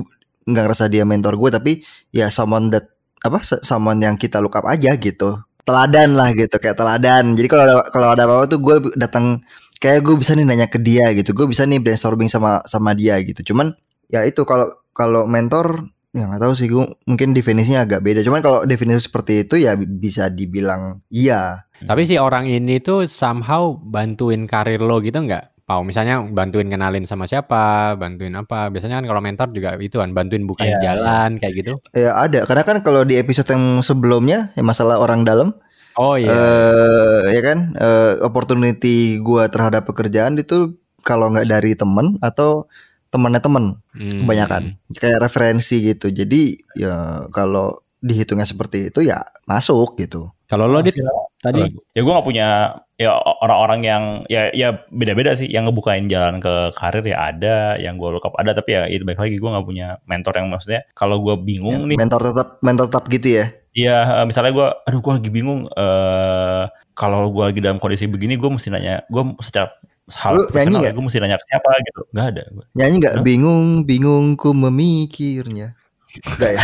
nggak 0.49 0.63
ngerasa 0.67 0.85
dia 0.91 1.03
mentor 1.07 1.35
gue 1.39 1.49
tapi 1.53 1.73
ya 2.15 2.27
someone 2.33 2.67
that 2.73 2.87
apa 3.23 3.39
someone 3.63 3.99
yang 4.03 4.15
kita 4.19 4.39
look 4.43 4.55
up 4.59 4.67
aja 4.67 4.95
gitu. 4.99 5.39
Teladan 5.63 6.15
lah 6.19 6.31
gitu 6.35 6.55
kayak 6.59 6.75
teladan. 6.79 7.35
Jadi 7.39 7.47
kalau 7.51 7.79
kalau 7.91 8.07
ada 8.15 8.23
apa-apa 8.27 8.45
tuh 8.51 8.59
gue 8.59 8.75
datang 8.99 9.39
kayak 9.83 9.99
gue 9.99 10.15
bisa 10.15 10.31
nih 10.31 10.47
nanya 10.47 10.71
ke 10.71 10.79
dia 10.79 11.11
gitu. 11.11 11.35
Gue 11.35 11.51
bisa 11.51 11.67
nih 11.67 11.83
brainstorming 11.83 12.31
sama 12.31 12.63
sama 12.63 12.95
dia 12.95 13.19
gitu. 13.19 13.51
Cuman 13.51 13.75
ya 14.07 14.23
itu 14.23 14.47
kalau 14.47 14.71
kalau 14.95 15.27
mentor 15.27 15.91
ya 16.15 16.23
nggak 16.23 16.39
tahu 16.39 16.53
sih. 16.55 16.71
Gue 16.71 16.87
mungkin 17.03 17.35
definisinya 17.35 17.83
agak 17.83 17.99
beda. 17.99 18.23
Cuman 18.23 18.39
kalau 18.39 18.63
definisi 18.63 19.03
seperti 19.03 19.43
itu 19.43 19.59
ya 19.59 19.75
bi- 19.75 19.83
bisa 19.89 20.31
dibilang 20.31 21.03
iya. 21.11 21.67
Tapi 21.83 22.07
si 22.07 22.15
orang 22.15 22.47
ini 22.47 22.79
tuh 22.79 23.03
somehow 23.03 23.75
bantuin 23.75 24.47
karir 24.47 24.79
lo 24.79 25.03
gitu 25.03 25.19
nggak? 25.19 25.51
Pau 25.63 25.79
misalnya 25.79 26.19
bantuin 26.19 26.67
kenalin 26.67 27.07
sama 27.07 27.23
siapa, 27.23 27.95
bantuin 27.95 28.35
apa? 28.35 28.67
Biasanya 28.67 28.99
kan 28.99 29.05
kalau 29.07 29.19
mentor 29.23 29.47
juga 29.51 29.75
itu 29.79 29.95
kan 29.95 30.11
bantuin 30.11 30.43
bukain 30.43 30.75
Iya, 30.75 30.91
jalan 30.95 31.39
kayak 31.39 31.53
gitu. 31.59 31.73
ya 31.95 32.19
ada. 32.19 32.43
Karena 32.43 32.63
kan 32.63 32.77
kalau 32.83 33.03
di 33.03 33.15
episode 33.15 33.47
yang 33.51 33.79
sebelumnya 33.79 34.51
ya 34.55 34.63
masalah 34.63 34.99
orang 34.99 35.23
dalam 35.23 35.55
Oh 35.95 36.17
iya. 36.17 36.29
eh 36.29 37.37
ya 37.37 37.41
kan? 37.41 37.73
Eh, 37.75 38.11
opportunity 38.21 39.17
gue 39.19 39.43
terhadap 39.49 39.85
pekerjaan 39.85 40.35
itu 40.35 40.73
kalau 41.01 41.29
nggak 41.29 41.45
dari 41.45 41.75
temen 41.75 42.17
atau 42.19 42.65
temannya 43.09 43.39
temen 43.39 43.65
Hmm. 43.93 44.25
kebanyakan. 44.25 44.63
Kayak 44.97 45.29
referensi 45.29 45.77
gitu. 45.85 46.09
Jadi 46.09 46.57
ya 46.73 47.27
kalau 47.29 47.77
dihitungnya 48.01 48.43
seperti 48.43 48.89
itu 48.89 49.05
ya 49.05 49.21
masuk 49.45 49.95
gitu. 50.01 50.33
Kalau 50.49 50.65
lo 50.65 50.81
dit? 50.81 50.97
Tadi? 51.39 51.61
Ya 51.93 52.01
gue 52.01 52.13
nggak 52.13 52.25
punya 52.25 52.47
ya 52.93 53.09
orang-orang 53.41 53.79
yang 53.83 54.03
ya 54.27 54.49
ya 54.49 54.81
beda-beda 54.89 55.35
sih. 55.35 55.45
Yang 55.45 55.69
ngebukain 55.69 56.09
jalan 56.09 56.41
ke 56.41 56.73
karir 56.73 57.05
ya 57.05 57.29
ada 57.29 57.55
yang 57.77 58.01
gue 58.01 58.09
look 58.09 58.25
up 58.25 58.33
ada. 58.39 58.57
Tapi 58.57 58.69
ya 58.73 58.83
itu 58.89 59.05
baik 59.05 59.21
lagi 59.21 59.37
gue 59.37 59.49
nggak 59.49 59.67
punya 59.67 60.01
mentor 60.09 60.33
yang 60.39 60.49
maksudnya 60.49 60.81
kalau 60.97 61.21
gue 61.21 61.35
bingung 61.37 61.85
nih 61.85 61.99
mentor 61.99 62.33
tetap 62.33 62.47
mentor 62.65 62.89
tetap 62.89 63.05
gitu 63.07 63.43
ya 63.43 63.45
Iya, 63.73 64.21
eh, 64.21 64.25
misalnya 64.29 64.51
gue, 64.53 64.67
aduh 64.89 65.01
gue 65.01 65.13
lagi 65.17 65.29
bingung. 65.33 65.65
eh 65.69 66.63
kalau 66.93 67.25
gue 67.33 67.43
lagi 67.49 67.57
dalam 67.57 67.81
kondisi 67.81 68.05
begini, 68.05 68.37
gue 68.37 68.49
mesti 68.53 68.69
nanya, 68.69 69.01
gue 69.09 69.23
secara 69.41 69.73
hal 70.11 70.35
Lu 70.35 70.43
nyanyi 70.51 70.75
nggak? 70.83 70.93
gue 70.93 71.03
mesti 71.09 71.19
nanya 71.23 71.37
ke 71.39 71.45
siapa 71.47 71.69
gitu. 71.79 72.01
Gak 72.11 72.25
ada. 72.35 72.43
Gua. 72.51 72.65
nyanyi 72.75 72.95
nggak 72.99 73.15
Hah? 73.15 73.23
bingung 73.23 73.67
bingungku 73.87 74.49
memikirnya 74.51 75.79
Enggak 76.27 76.51
ya 76.59 76.63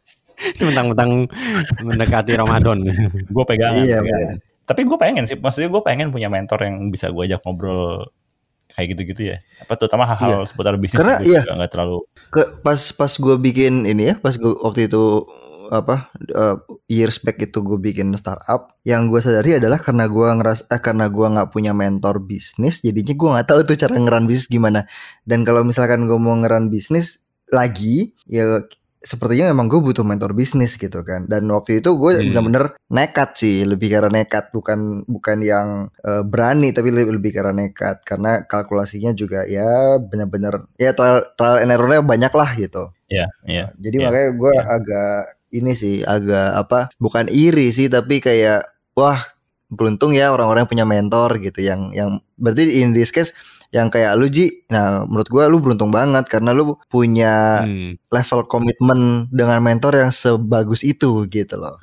mentang-mentang 0.64 1.28
mendekati 1.84 2.32
Ramadan. 2.32 2.80
Gue 3.34 3.44
pegangan. 3.44 3.84
iya 3.84 4.00
pegangan. 4.00 4.40
bener. 4.40 4.48
Tapi 4.64 4.80
gue 4.86 4.96
pengen 4.96 5.24
sih, 5.28 5.36
maksudnya 5.36 5.68
gue 5.68 5.82
pengen 5.84 6.08
punya 6.08 6.32
mentor 6.32 6.64
yang 6.64 6.88
bisa 6.88 7.12
gue 7.12 7.28
ajak 7.28 7.44
ngobrol 7.44 8.08
kayak 8.72 8.96
gitu-gitu 8.96 9.34
ya. 9.34 9.36
Apa 9.60 9.76
terutama 9.76 10.08
hal-hal 10.08 10.46
seputar 10.48 10.80
bisnis. 10.80 11.02
Karena 11.02 11.20
iya. 11.20 11.44
juga 11.44 11.60
nggak 11.60 11.70
terlalu. 11.74 11.98
ke 12.32 12.42
pas 12.64 12.80
pas 12.96 13.12
gue 13.12 13.36
bikin 13.36 13.84
ini 13.84 14.10
ya 14.10 14.16
pas 14.16 14.32
gue 14.32 14.52
waktu 14.64 14.88
itu 14.88 15.28
apa 15.70 16.10
eh, 16.18 16.56
years 16.90 17.22
back 17.22 17.38
itu 17.38 17.62
gue 17.62 17.78
bikin 17.78 18.10
startup 18.18 18.74
yang 18.82 19.06
gue 19.06 19.22
sadari 19.22 19.56
adalah 19.56 19.78
karena 19.78 20.10
gue 20.10 20.26
ngeras 20.36 20.66
eh, 20.66 20.82
karena 20.82 21.06
gue 21.06 21.26
nggak 21.30 21.48
punya 21.54 21.70
mentor 21.70 22.18
bisnis 22.20 22.82
jadinya 22.82 23.14
gue 23.14 23.28
nggak 23.38 23.46
tahu 23.46 23.60
tuh 23.64 23.76
cara 23.78 23.94
ngeran 23.94 24.26
bisnis 24.26 24.50
gimana 24.50 24.90
dan 25.22 25.46
kalau 25.46 25.62
misalkan 25.62 26.04
gue 26.04 26.18
mau 26.18 26.34
ngeran 26.34 26.68
bisnis 26.68 27.22
lagi 27.48 28.18
ya 28.26 28.66
sepertinya 29.00 29.48
memang 29.56 29.72
gue 29.72 29.80
butuh 29.80 30.04
mentor 30.04 30.36
bisnis 30.36 30.76
gitu 30.76 31.00
kan 31.00 31.24
dan 31.24 31.48
waktu 31.48 31.80
itu 31.80 31.96
gue 31.96 32.20
Hmm. 32.20 32.36
bener-bener 32.36 32.64
nekat 32.92 33.32
sih 33.32 33.64
lebih 33.64 33.88
karena 33.96 34.12
nekat 34.12 34.52
bukan 34.52 35.08
bukan 35.08 35.40
yang 35.40 35.88
eh, 36.04 36.20
berani 36.20 36.76
tapi 36.76 36.92
lebih, 36.92 37.16
lebih 37.16 37.32
karena 37.32 37.64
nekat 37.64 38.04
karena 38.04 38.44
kalkulasinya 38.44 39.16
juga 39.16 39.48
ya 39.48 39.96
bener-bener 40.04 40.68
ya 40.76 40.92
trial, 40.92 41.24
trial 41.32 41.64
and 41.64 41.72
errornya 41.72 42.04
banyak 42.04 42.32
lah 42.34 42.50
gitu 42.58 42.92
Iya, 43.08 43.26
iya. 43.48 43.64
jadi 43.80 43.96
Iya, 43.98 44.04
makanya 44.06 44.28
gue 44.36 44.52
iya. 44.52 44.64
agak 44.68 45.20
ini 45.50 45.72
sih 45.74 46.02
agak 46.02 46.48
apa 46.56 46.80
bukan 46.96 47.26
iri 47.30 47.70
sih 47.70 47.90
tapi 47.90 48.22
kayak 48.22 48.64
wah 48.94 49.20
beruntung 49.70 50.10
ya 50.14 50.34
orang-orang 50.34 50.66
yang 50.66 50.72
punya 50.72 50.86
mentor 50.86 51.30
gitu 51.38 51.62
yang 51.62 51.94
yang 51.94 52.18
berarti 52.34 52.82
in 52.82 52.90
this 52.90 53.14
case 53.14 53.30
yang 53.70 53.86
kayak 53.86 54.18
lu 54.18 54.26
Ji 54.26 54.66
nah 54.66 55.06
menurut 55.06 55.30
gue 55.30 55.44
lu 55.46 55.62
beruntung 55.62 55.94
banget 55.94 56.26
karena 56.26 56.50
lu 56.50 56.74
punya 56.90 57.62
Hmm. 57.62 57.94
level 58.10 58.40
komitmen 58.50 59.30
dengan 59.30 59.62
mentor 59.62 59.94
yang 59.94 60.10
sebagus 60.10 60.82
itu 60.82 61.22
gitu 61.30 61.54
loh 61.54 61.78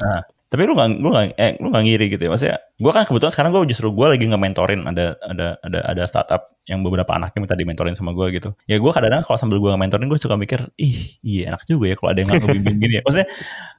Tapi 0.47 0.63
lu 0.63 0.73
gak, 0.73 0.87
lu 0.95 1.11
gak, 1.11 1.35
eh, 1.35 1.59
lu 1.59 1.67
gak 1.67 1.83
ngiri 1.83 2.05
gitu 2.07 2.23
ya. 2.23 2.31
Maksudnya 2.31 2.57
gue 2.77 2.91
kan 2.93 3.03
kebetulan 3.03 3.33
sekarang 3.35 3.51
gue 3.51 3.61
justru 3.67 3.91
gue 3.91 4.07
lagi 4.07 4.25
nge-mentorin. 4.25 4.79
Ada, 4.87 5.05
ada, 5.19 5.47
ada, 5.59 5.79
ada 5.83 6.03
startup 6.07 6.55
yang 6.63 6.83
beberapa 6.83 7.07
anaknya 7.15 7.39
minta 7.39 7.55
di-mentorin 7.55 7.95
sama 7.95 8.11
gue 8.11 8.27
gitu. 8.35 8.55
Ya 8.63 8.79
gue 8.79 8.91
kadang-kadang 8.91 9.23
kalau 9.23 9.35
sambil 9.35 9.59
gue 9.59 9.71
nge-mentorin 9.71 10.07
gue 10.07 10.19
suka 10.19 10.35
mikir 10.35 10.67
Ih 10.75 11.19
iya 11.23 11.51
enak 11.51 11.63
juga 11.63 11.91
ya 11.91 11.95
kalau 11.95 12.09
ada 12.11 12.19
yang 12.19 12.27
nggak 12.27 12.43
ngebimbing 12.43 12.77
gini 12.79 12.93
ya. 12.99 13.03
Maksudnya 13.03 13.27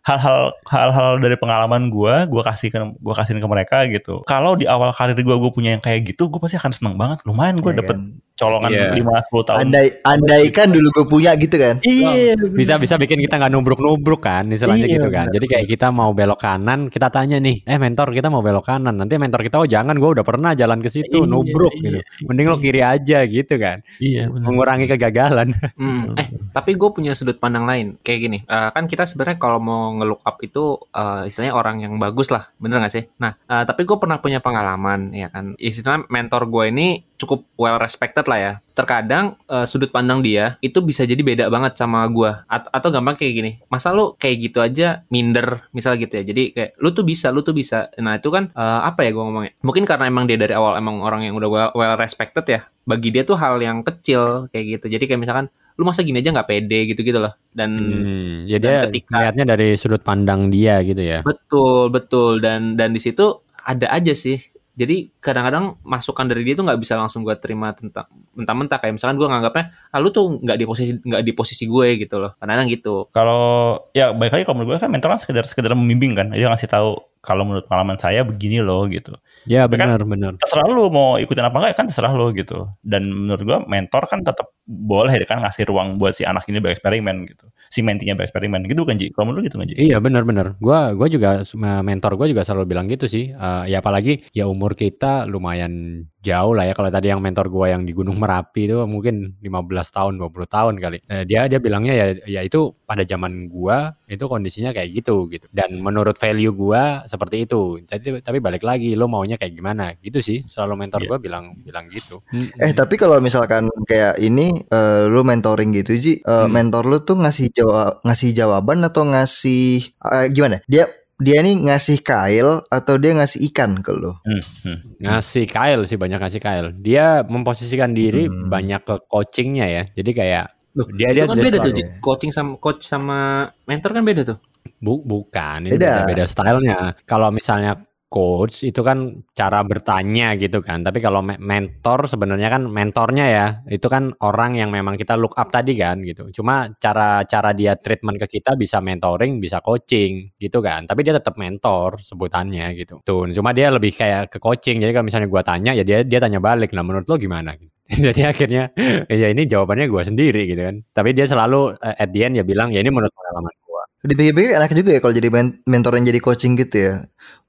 hal-hal 0.05 0.41
hal-hal 0.69 1.09
dari 1.21 1.37
pengalaman 1.37 1.89
gue 1.89 2.15
gue 2.29 2.43
kasih 2.45 2.69
ke 2.69 2.79
gue 2.97 3.15
kasihin 3.17 3.41
ke 3.41 3.49
mereka 3.49 3.85
gitu. 3.89 4.25
Kalau 4.25 4.57
di 4.57 4.65
awal 4.65 4.93
karir 4.93 5.17
gue 5.17 5.37
gue 5.37 5.51
punya 5.53 5.77
yang 5.77 5.85
kayak 5.85 6.05
gitu 6.05 6.29
gue 6.29 6.41
pasti 6.41 6.57
akan 6.57 6.73
seneng 6.73 6.95
banget. 6.97 7.25
Lumayan 7.25 7.61
gue 7.61 7.73
Ya 7.73 7.81
dapet 7.81 7.97
kan? 7.97 8.21
colongan 8.39 8.71
Iya. 8.71 8.95
lima 8.95 9.19
10 9.19 9.49
tahun. 9.51 9.59
Andai 9.67 9.87
andaikan 10.07 10.69
dulu 10.71 10.89
gue 10.95 11.07
punya 11.11 11.31
gitu 11.37 11.57
kan? 11.59 11.77
Iya 11.85 12.39
bisa 12.41 12.81
bisa 12.81 12.95
bikin 12.97 13.21
kita 13.21 13.37
nggak 13.37 13.53
nubruk-nubruk 13.53 14.23
kan 14.25 14.49
istilahnya 14.49 14.87
Iya, 14.89 14.97
gitu 14.97 15.09
kan. 15.13 15.27
jadi 15.29 15.45
kayak 15.45 15.67
kita 15.69 15.93
mau 15.93 16.11
belok 16.17 16.41
kanan 16.41 16.58
kita 16.89 17.09
tanya 17.13 17.37
nih 17.39 17.63
eh 17.67 17.79
mentor 17.79 18.11
kita 18.15 18.29
mau 18.31 18.43
belok 18.43 18.67
kanan. 18.67 18.97
Nanti 18.97 19.15
mentor 19.19 19.43
kita 19.43 19.63
oh 19.63 19.69
jangan 19.69 19.99
gue 19.99 20.11
udah 20.19 20.25
pernah 20.27 20.53
jalan 20.55 20.79
ke 20.79 20.89
situ 20.91 21.25
Iya, 21.25 21.31
nubruk 21.31 21.75
iya, 21.79 22.01
gitu. 22.01 22.27
mending 22.31 22.47
lo 22.49 22.57
kiri 22.57 22.81
aja 22.83 23.19
gitu 23.27 23.55
kan. 23.59 23.83
Iya 23.99 24.31
bener. 24.31 24.45
mengurangi 24.45 24.87
kegagalan. 24.89 25.49
Hmm, 25.79 26.15
eh 26.19 26.29
tapi 26.51 26.75
gue 26.75 26.91
punya 26.91 27.13
sudut 27.15 27.39
pandang 27.39 27.65
lain. 27.67 27.87
Kayak 28.03 28.19
gini 28.25 28.39
eh, 28.45 28.71
kan 28.73 28.85
kita 28.87 29.07
sebenarnya 29.07 29.39
kalau 29.39 29.59
mau 29.59 29.95
nge-look 29.99 30.23
up 30.23 30.37
itu 30.43 30.79
eh, 30.95 31.29
istilahnya 31.29 31.55
orang 31.55 31.77
yang 31.83 31.95
bagus 31.97 32.31
lah 32.35 32.51
bener 32.59 32.83
gak 32.83 32.95
sih? 32.95 33.05
Nah 33.19 33.35
eh, 33.35 33.65
tapi 33.65 33.87
gue 33.87 33.97
pernah 33.99 34.19
punya 34.19 34.39
pengalaman 34.39 35.11
ya 35.15 35.29
kan. 35.33 35.59
Istilahnya 35.59 36.07
mentor 36.09 36.47
gue 36.51 36.65
ini 36.71 36.89
cukup 37.19 37.43
well 37.55 37.77
respected 37.77 38.23
lah 38.25 38.39
ya. 38.39 38.53
Terkadang 38.73 39.35
eh, 39.45 39.67
sudut 39.67 39.91
pandang 39.91 40.23
dia 40.23 40.55
itu 40.59 40.79
bisa 40.79 41.03
jadi 41.03 41.19
beda 41.19 41.45
banget 41.49 41.75
sama 41.75 42.07
gue 42.07 42.31
At- 42.47 42.71
atau 42.71 42.89
gampang 42.89 43.19
kayak 43.19 43.35
gini 43.35 43.51
masa 43.67 43.91
lu 43.91 44.15
kayak 44.15 44.37
gitu 44.41 44.59
aja 44.59 45.03
minder? 45.09 45.67
Misal 45.71 45.99
gitu 45.99 46.15
ya. 46.15 46.23
Jadi 46.23 46.55
kayak 46.55 46.71
lu 46.79 46.89
tuh 46.91 47.03
bisa 47.03 47.29
lu 47.29 47.43
tuh 47.43 47.53
bisa. 47.53 47.91
Nah 47.99 48.17
itu 48.17 48.31
kan 48.31 48.49
eh, 48.49 48.81
apa 48.87 49.03
ya 49.03 49.11
gue 49.11 49.19
ngomongnya? 49.21 49.53
Mungkin 49.61 49.83
karena 49.83 50.07
emang 50.07 50.25
dia 50.25 50.39
dari 50.39 50.55
awal 50.55 50.79
emang 50.79 51.03
orang 51.03 51.27
yang 51.27 51.35
udah 51.35 51.49
well, 51.51 51.71
well 51.75 51.95
respected 51.95 52.47
ya 52.47 52.61
bagi 52.87 53.11
dia 53.11 53.21
tuh 53.21 53.35
hal 53.35 53.59
yang 53.59 53.83
kecil 53.83 54.47
kayak 54.49 54.79
gitu. 54.79 54.87
Jadi 54.89 55.05
kayak 55.05 55.21
misalkan 55.21 55.47
lu 55.75 55.83
masa 55.83 56.03
gini 56.03 56.19
aja 56.19 56.31
nggak 56.31 56.49
pede? 56.49 56.87
gitu 56.87 57.03
gitu 57.03 57.19
loh. 57.19 57.35
Dan 57.51 57.71
Hmm, 57.77 58.35
ya 58.47 58.59
dan 58.59 58.63
dia 58.63 58.79
ketika- 58.87 59.21
lihatnya 59.23 59.45
dari 59.45 59.75
sudut 59.75 60.01
pandang 60.01 60.49
dia 60.49 60.83
gitu 60.83 60.99
ya. 60.99 61.23
Betul 61.23 61.91
betul. 61.91 62.39
Dan 62.39 62.75
dan 62.75 62.91
di 62.91 62.99
situ 62.99 63.43
ada 63.59 63.91
aja 63.91 64.11
sih 64.11 64.39
jadi 64.79 65.11
kadang-kadang 65.19 65.75
masukan 65.83 66.23
dari 66.31 66.47
dia 66.47 66.55
tuh 66.55 66.63
nggak 66.63 66.79
bisa 66.79 66.95
langsung 66.95 67.27
gue 67.27 67.35
terima 67.35 67.75
tentang 67.75 68.07
mentah-mentah. 68.39 68.79
Kayak 68.79 68.95
misalkan 68.95 69.19
gue 69.19 69.27
nganggapnya 69.27 69.65
ah, 69.91 69.99
lu 69.99 70.15
tuh 70.15 70.39
nggak 70.39 70.55
di 70.55 70.65
posisi 70.71 70.93
nggak 70.95 71.23
di 71.27 71.33
posisi 71.35 71.65
gue 71.67 71.99
gitu 71.99 72.23
loh. 72.23 72.39
Kadang-kadang 72.39 72.71
gitu. 72.71 73.11
Kalau 73.11 73.75
ya 73.91 74.15
baik 74.15 74.39
lagi 74.39 74.45
kalau 74.47 74.63
menurut 74.63 74.79
gue 74.79 74.87
kan 74.87 74.91
mentor 74.95 75.19
kan 75.19 75.19
sekedar 75.19 75.45
sekedar 75.51 75.75
membimbing 75.75 76.15
kan. 76.15 76.31
Dia 76.31 76.47
ngasih 76.47 76.71
tahu 76.71 76.95
kalau 77.21 77.45
menurut 77.45 77.67
pengalaman 77.67 77.99
saya 77.99 78.23
begini 78.23 78.63
loh 78.63 78.87
gitu. 78.91 79.15
Ya 79.49 79.65
kan- 79.67 79.73
benar 79.73 80.01
benar. 80.07 80.33
terserah 80.39 80.69
lu 80.71 80.89
mau 80.93 81.17
ikutin 81.19 81.45
apa 81.45 81.57
enggak 81.59 81.75
kan 81.79 81.87
terserah 81.91 82.13
lu 82.15 82.31
gitu. 82.35 82.71
Dan 82.81 83.11
menurut 83.11 83.43
gua 83.45 83.59
mentor 83.67 84.07
kan 84.11 84.23
tetap 84.23 84.51
boleh 84.69 85.17
kan 85.25 85.41
ngasih 85.41 85.65
ruang 85.69 85.97
buat 85.97 86.13
si 86.13 86.29
anak 86.29 86.45
ini 86.49 86.61
bereksperimen 86.61 87.25
gitu. 87.25 87.49
Si 87.73 87.81
mentinya 87.81 88.17
bereksperimen. 88.17 88.65
Gitu 88.69 88.85
kan 88.85 88.97
Ji? 89.01 89.09
Kalau 89.13 89.33
menurut 89.33 89.49
gitu 89.49 89.57
kan 89.61 89.67
Ji? 89.69 89.75
Iya 89.77 89.99
benar-benar. 90.01 90.57
Gua 90.61 90.93
gua 90.93 91.09
juga 91.09 91.43
mentor 91.85 92.17
gua 92.17 92.27
juga 92.29 92.45
selalu 92.45 92.65
bilang 92.69 92.87
gitu 92.89 93.09
sih. 93.09 93.33
Eh, 93.33 93.65
ya 93.73 93.81
apalagi 93.81 94.25
ya 94.37 94.49
umur 94.49 94.77
kita 94.77 95.25
lumayan 95.29 96.05
jauh 96.29 96.53
lah 96.53 96.69
ya. 96.69 96.77
Kalau 96.77 96.93
tadi 96.93 97.09
yang 97.09 97.25
mentor 97.25 97.49
gua 97.49 97.73
yang 97.73 97.89
di 97.89 97.97
Gunung 97.97 98.21
Merapi 98.21 98.69
itu 98.69 98.77
mungkin 98.85 99.41
15 99.41 99.89
tahun, 99.89 100.21
20 100.21 100.45
tahun 100.45 100.75
kali. 100.77 100.99
Eh, 101.09 101.25
dia 101.25 101.49
dia 101.49 101.57
bilangnya 101.57 101.97
ya 101.97 102.07
ya 102.29 102.41
itu 102.45 102.77
pada 102.85 103.09
zaman 103.09 103.49
gua 103.49 103.97
itu 104.05 104.21
kondisinya 104.29 104.77
kayak 104.77 104.89
gitu 104.93 105.25
gitu. 105.33 105.49
Dan 105.49 105.81
menurut 105.81 106.21
value 106.21 106.53
gua 106.53 107.09
seperti 107.09 107.49
itu. 107.49 107.81
Jadi 107.83 108.21
tapi 108.21 108.39
balik 108.39 108.61
lagi 108.61 108.93
lo 108.93 109.09
maunya 109.09 109.41
kayak 109.41 109.57
gimana 109.57 109.97
gitu 110.05 110.21
sih. 110.21 110.45
Selalu 110.45 110.75
mentor 110.85 111.01
Iya. 111.01 111.09
gua 111.09 111.19
bilang 111.23 111.45
bilang 111.65 111.87
gitu. 111.89 112.21
Eh 112.61 112.77
tapi 112.77 112.99
kalau 112.99 113.17
misalkan 113.23 113.71
kayak 113.87 114.19
ini 114.19 114.61
eh, 114.69 115.03
lu 115.07 115.23
mentoring 115.23 115.71
gitu 115.73 115.97
Ji, 115.97 116.15
eh, 116.19 116.45
Hmm. 116.45 116.51
mentor 116.51 116.85
lu 116.85 116.99
tuh 117.01 117.17
ngasih 117.17 117.49
jawab 117.55 118.03
ngasih 118.03 118.31
jawaban 118.35 118.83
atau 118.83 119.07
ngasih 119.07 119.95
eh, 119.95 120.27
gimana? 120.35 120.59
Dia 120.67 120.91
dia 121.19 121.43
nih 121.43 121.59
ngasih 121.61 121.99
kail 122.01 122.63
atau 122.67 122.95
dia 122.95 123.11
ngasih 123.13 123.43
ikan 123.51 123.83
ke 123.83 123.91
lu? 123.91 124.15
Hmm, 124.23 124.39
hmm. 124.65 124.79
ngasih 125.03 125.45
Kyle 125.45 125.83
sih 125.83 125.95
banyak 125.95 126.17
ngasih 126.17 126.39
Kyle. 126.39 126.71
Dia 126.73 127.23
memposisikan 127.23 127.91
diri 127.91 128.27
Hmm. 128.27 128.47
banyak 128.47 128.81
ke 128.83 128.95
coachingnya 129.05 129.67
ya. 129.67 129.83
Jadi 129.91 130.11
kayak 130.13 130.47
Loh, 130.75 130.87
dia 130.95 131.11
itu 131.11 131.17
dia 131.17 131.25
kan 131.27 131.35
beda 131.35 131.59
tuh 131.59 131.63
selalu- 131.65 131.75
Ji. 131.75 131.85
coaching 131.99 132.31
sama 132.31 132.51
coach 132.57 132.83
sama 132.83 133.19
mentor 133.65 133.91
kan 133.93 134.03
beda 134.03 134.23
tuh 134.25 134.39
Bu, 134.79 135.01
bukan, 135.01 135.65
ini 135.65 135.75
Beda. 135.75 136.05
beda, 136.05 136.07
beda 136.07 136.25
stylenya. 136.25 136.79
Kalau 137.03 137.33
misalnya 137.33 137.75
coach 138.09 138.65
itu 138.65 138.81
kan 138.81 139.21
cara 139.37 139.61
bertanya 139.65 140.33
gitu 140.41 140.65
kan. 140.65 140.81
Tapi 140.81 140.99
kalau 141.05 141.21
me- 141.21 141.37
mentor 141.41 142.09
sebenarnya 142.09 142.49
kan 142.49 142.63
mentornya 142.69 143.25
ya 143.29 143.47
itu 143.69 143.85
kan 143.93 144.17
orang 144.25 144.57
yang 144.57 144.73
memang 144.73 144.97
kita 144.97 145.15
look 145.21 145.37
up 145.37 145.53
tadi 145.53 145.77
kan 145.77 146.01
gitu. 146.05 146.33
Cuma 146.33 146.73
cara 146.81 147.23
cara 147.29 147.53
dia 147.53 147.77
treatment 147.77 148.17
ke 148.17 148.27
kita 148.41 148.57
bisa 148.57 148.81
mentoring, 148.81 149.39
bisa 149.45 149.61
coaching 149.61 150.33
gitu 150.41 150.59
kan. 150.65 150.89
Tapi 150.89 151.01
dia 151.05 151.15
tetap 151.21 151.37
mentor 151.37 152.01
sebutannya 152.01 152.73
gitu. 152.81 153.01
Tuh, 153.05 153.29
cuma 153.37 153.53
dia 153.53 153.69
lebih 153.69 153.93
kayak 153.93 154.33
ke 154.33 154.39
coaching. 154.41 154.81
Jadi 154.81 154.93
kalau 154.97 155.07
misalnya 155.07 155.29
gua 155.29 155.45
tanya 155.45 155.71
ya 155.77 155.85
dia 155.85 156.01
dia 156.03 156.19
tanya 156.21 156.41
balik. 156.41 156.73
Nah 156.73 156.85
menurut 156.87 157.05
lo 157.09 157.17
gimana? 157.21 157.53
Jadi 158.07 158.21
akhirnya 158.25 158.69
ya 159.09 159.29
ini 159.33 159.43
jawabannya 159.49 159.87
gua 159.93 160.03
sendiri 160.05 160.45
gitu 160.49 160.61
kan. 160.65 160.77
Tapi 160.97 161.13
dia 161.17 161.25
selalu 161.29 161.77
eh, 161.81 161.97
at 162.03 162.09
the 162.13 162.21
end 162.25 162.35
ya 162.41 162.45
bilang 162.45 162.69
ya 162.73 162.81
ini 162.85 162.91
menurut 162.93 163.13
pengalaman. 163.13 163.58
Dipikir-pikir 163.99 164.55
enak 164.55 164.71
juga 164.79 164.91
ya 164.95 165.01
kalau 165.03 165.11
jadi 165.11 165.27
men- 165.27 165.59
mentor 165.67 165.99
yang 165.99 166.07
jadi 166.07 166.21
coaching 166.23 166.55
gitu 166.55 166.77
ya. 166.79 166.95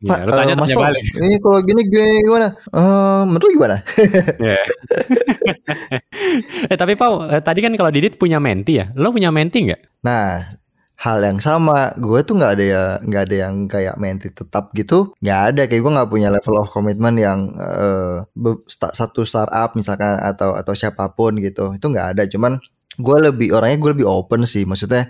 Ya, 0.01 0.23
lu 0.25 0.31
eh, 0.31 0.37
tanya 0.39 0.55
Mas 0.57 0.71
tanya 0.71 0.75
Pol, 0.79 0.85
balik. 0.89 1.03
ini 1.21 1.35
kalau 1.43 1.59
gini 1.61 1.81
gini 1.85 2.13
gimana? 2.25 2.47
Eh, 2.55 3.21
menurut 3.29 3.49
gimana? 3.51 3.77
Ya. 4.49 4.57
eh 6.73 6.77
tapi 6.79 6.93
Pau, 6.97 7.21
eh, 7.27 7.41
tadi 7.43 7.59
kan 7.61 7.73
kalau 7.77 7.91
Didit 7.93 8.15
punya 8.17 8.41
menti 8.41 8.79
ya, 8.81 8.89
lo 8.97 9.11
punya 9.13 9.29
menti 9.29 9.67
nggak? 9.69 10.01
Nah, 10.01 10.41
hal 10.99 11.17
yang 11.21 11.37
sama, 11.37 11.93
gue 11.99 12.19
tuh 12.25 12.35
nggak 12.39 12.51
ada 12.57 12.65
ya 12.65 12.83
nggak 13.03 13.23
ada 13.29 13.35
yang 13.47 13.55
kayak 13.69 13.95
menti 13.99 14.27
tetap 14.31 14.71
gitu, 14.73 15.13
nggak 15.21 15.39
ada 15.53 15.61
kayak 15.69 15.81
gue 15.83 15.91
nggak 15.95 16.09
punya 16.09 16.27
level 16.33 16.55
of 16.59 16.71
commitment 16.71 17.15
yang 17.19 17.51
eh, 17.55 18.23
sta- 18.65 18.95
satu 18.95 19.23
startup 19.27 19.75
misalkan 19.77 20.17
atau 20.19 20.55
atau 20.57 20.73
siapa 20.73 21.11
pun 21.13 21.37
gitu, 21.39 21.75
itu 21.75 21.85
nggak 21.85 22.17
ada. 22.17 22.23
Cuman 22.25 22.57
gue 22.99 23.17
lebih 23.31 23.51
orangnya 23.55 23.77
gue 23.79 23.91
lebih 23.99 24.07
open 24.07 24.43
sih, 24.49 24.63
maksudnya. 24.65 25.07